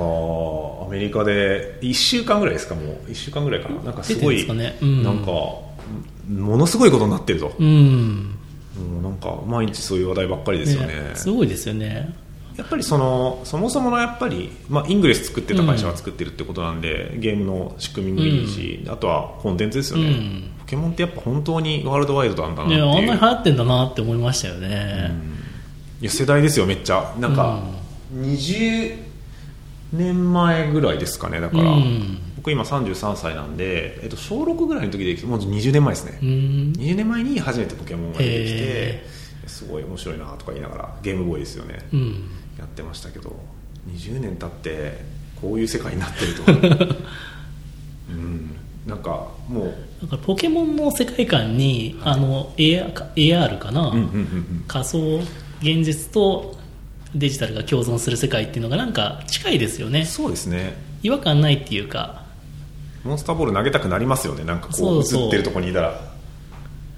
[0.85, 2.75] アメリカで1週間ぐらいですか？
[2.75, 4.77] もう1週間ぐらいかななんかすごいすかね？
[4.81, 5.67] うんなんかも
[6.57, 8.35] のすごいことになってると、うん。
[8.93, 12.15] もうなんか毎日そういう話題ばっかりですよねねすごいですよね。
[12.61, 20.51] やっぱりそのそもそものやっぱり、まあ、イングレス作ってた会社が作ってるってことなんで、ゲームの仕組みもいいし、あとはコンテンツですよね、うん。
[20.59, 22.85] ポケモンってやっぱ本当にワールドワイドなんだなってね、いう。
[22.85, 25.11] あんなに流行ってんだなって思いましたよね、
[26.01, 27.15] いや世代ですよめっちゃ。
[27.19, 27.63] なんか、
[28.13, 28.95] 20
[29.93, 32.19] 年前ぐらいですかねだから、うん。
[32.35, 36.27] 僕今33歳なんで、えっと、小6ぐらいの時できてもう20年前ですね、うん。
[36.77, 39.07] 20年前に初めてポケモンが出てきてへ
[39.47, 42.29] すごい面白いなとか言いながらゲームボーイですよね、うん
[42.61, 43.35] やってましたけど
[43.89, 45.03] 20年経って
[45.41, 46.95] こういう世界になってると。
[48.09, 48.55] うん。
[48.85, 54.63] なんかもうだからポケモンの世界観に、あの AR か AR かな、うんうんうんうん。
[54.67, 55.19] 仮想
[55.61, 56.57] 現実と
[57.13, 60.05] デジタルが共存する世界っていうのがなんか近いですよね。
[60.05, 60.75] そうですね。
[61.03, 62.21] 違和感ないっていうか。
[63.03, 64.43] モンスターボール投げたくなりますよね。
[64.43, 65.01] なんかこう。
[65.01, 65.99] 映ってるとこにいたら。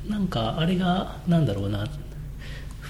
[0.07, 1.87] なんかあれがなんだろうな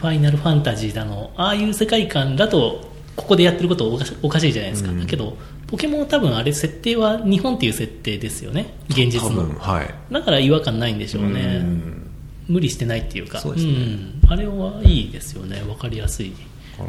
[0.04, 2.82] ファイナルファンタジーだのああいう世界観だと
[3.16, 8.74] ここでやってることおかしおかしいじゃないですか、だけどポケモンは多分あれ設定は日本っていう設定ですよね。
[8.90, 9.96] 現実多の分はい。
[10.12, 11.62] だから違和感ないんでしょうね。
[11.62, 12.12] うん。
[12.50, 13.40] 無理してないっていうか。
[13.40, 13.72] そうですね。
[13.72, 15.62] ん、あれはいいですよね。
[15.62, 16.32] 分かりやすい。
[16.78, 16.88] から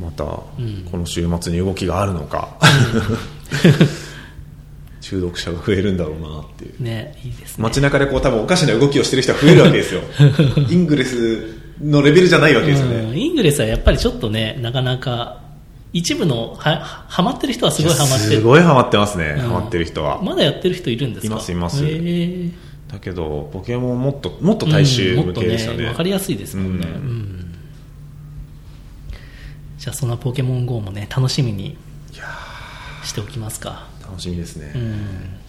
[0.00, 0.88] またん。
[0.90, 2.58] この週末に動きがあるのか、
[5.00, 6.82] 中毒者が増えるんだろうなっていう。
[6.82, 7.62] ねいいですね。
[7.62, 10.00] 街中でこう多分おかしな動きをしてる人が増えるわけですよ。
[10.68, 15.42] イングレスのレベルじゃないわけですよね、うん、イングレスはやっぱりちょっとねなかなか
[15.92, 18.18] 一部のはハマってる人はすごいハマってる。
[18.18, 19.40] すごいハマってますね、うん。
[19.40, 21.32] ハマってる人は、まだやってる人いるんですか？
[21.32, 21.84] いますいます。
[21.86, 22.52] へー。
[22.92, 26.86] だけどポケモンもっともっと大衆向けですよね,、うんね分かりやすいですもんね、
[29.78, 31.76] じゃあそんなポケモン GO もね楽しみに
[33.02, 33.88] しておきますか。
[34.02, 35.45] ー楽しみですね、うん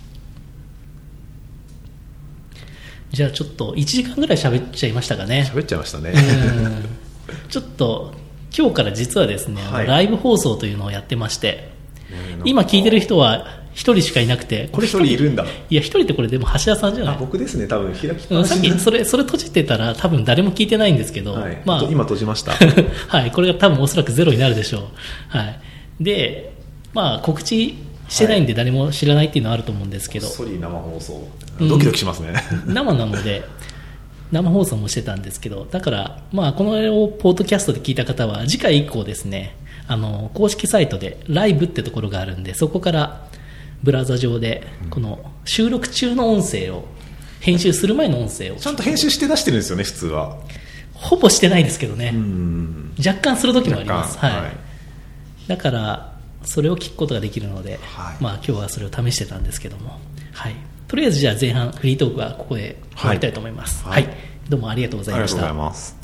[3.12, 5.50] じゃあちょっと1時間ぐらい喋っちゃいましたかね。
[5.54, 7.50] 喋っちゃいましたね、うん。
[7.50, 8.14] ちょっと
[8.58, 9.88] 今日から実はですね、はい。
[9.88, 11.72] ライブ放送というのをやってまして
[12.10, 15.06] ね今聞いてる人は一人しかいなくてこれ一人。
[15.06, 15.46] いるんだ。
[15.70, 17.16] いや一人ってこれでも橋田さんじゃない。
[17.16, 17.94] あ僕ですね多分。
[17.94, 21.62] 開きさっきそれそれ閉じてたら多分誰も聞いてないんですけど、はい。
[21.64, 21.84] まあ。
[21.84, 22.54] 今閉じました。
[23.08, 24.84] はい、これが多分おそらくゼロになるでしょう。
[25.30, 25.60] はい。
[26.02, 26.54] で、
[26.94, 27.78] まあ告知
[28.10, 31.28] してないんで誰も知らないっていうのはあると思うんですけど、ソリ生放送。
[31.60, 31.70] うん。
[31.70, 32.34] ドキドキしますね、
[32.66, 33.44] 生なので、
[34.32, 39.56] 生放送もしてたんですけど、だから、まあこのをポッドキャストで聞いた方は次回以降ですね、
[39.88, 43.28] あの、公式サイトでライブってところがあるんで、そこから
[43.84, 46.86] ブラウザ上で、この収録中の音声を、
[47.40, 50.38] 編集する前の音声を、ちゃんと編集して出してるんですよね普通は。
[50.94, 52.96] ほぼしてないですけどね、うん。
[53.06, 54.18] 若干する時もあります。
[54.18, 54.42] 若干。
[54.42, 54.52] はい。
[55.48, 58.24] だからそれを聞くことができるので、はい。
[58.24, 60.00] まあ、今日はそれを試してたんですけども、
[60.34, 60.56] はい、
[60.88, 64.04] とりあえずじゃあ前半フリートークはここで終わりたいと思います、ははい。
[64.04, 64.08] い
[64.50, 65.97] どうもありがとうございました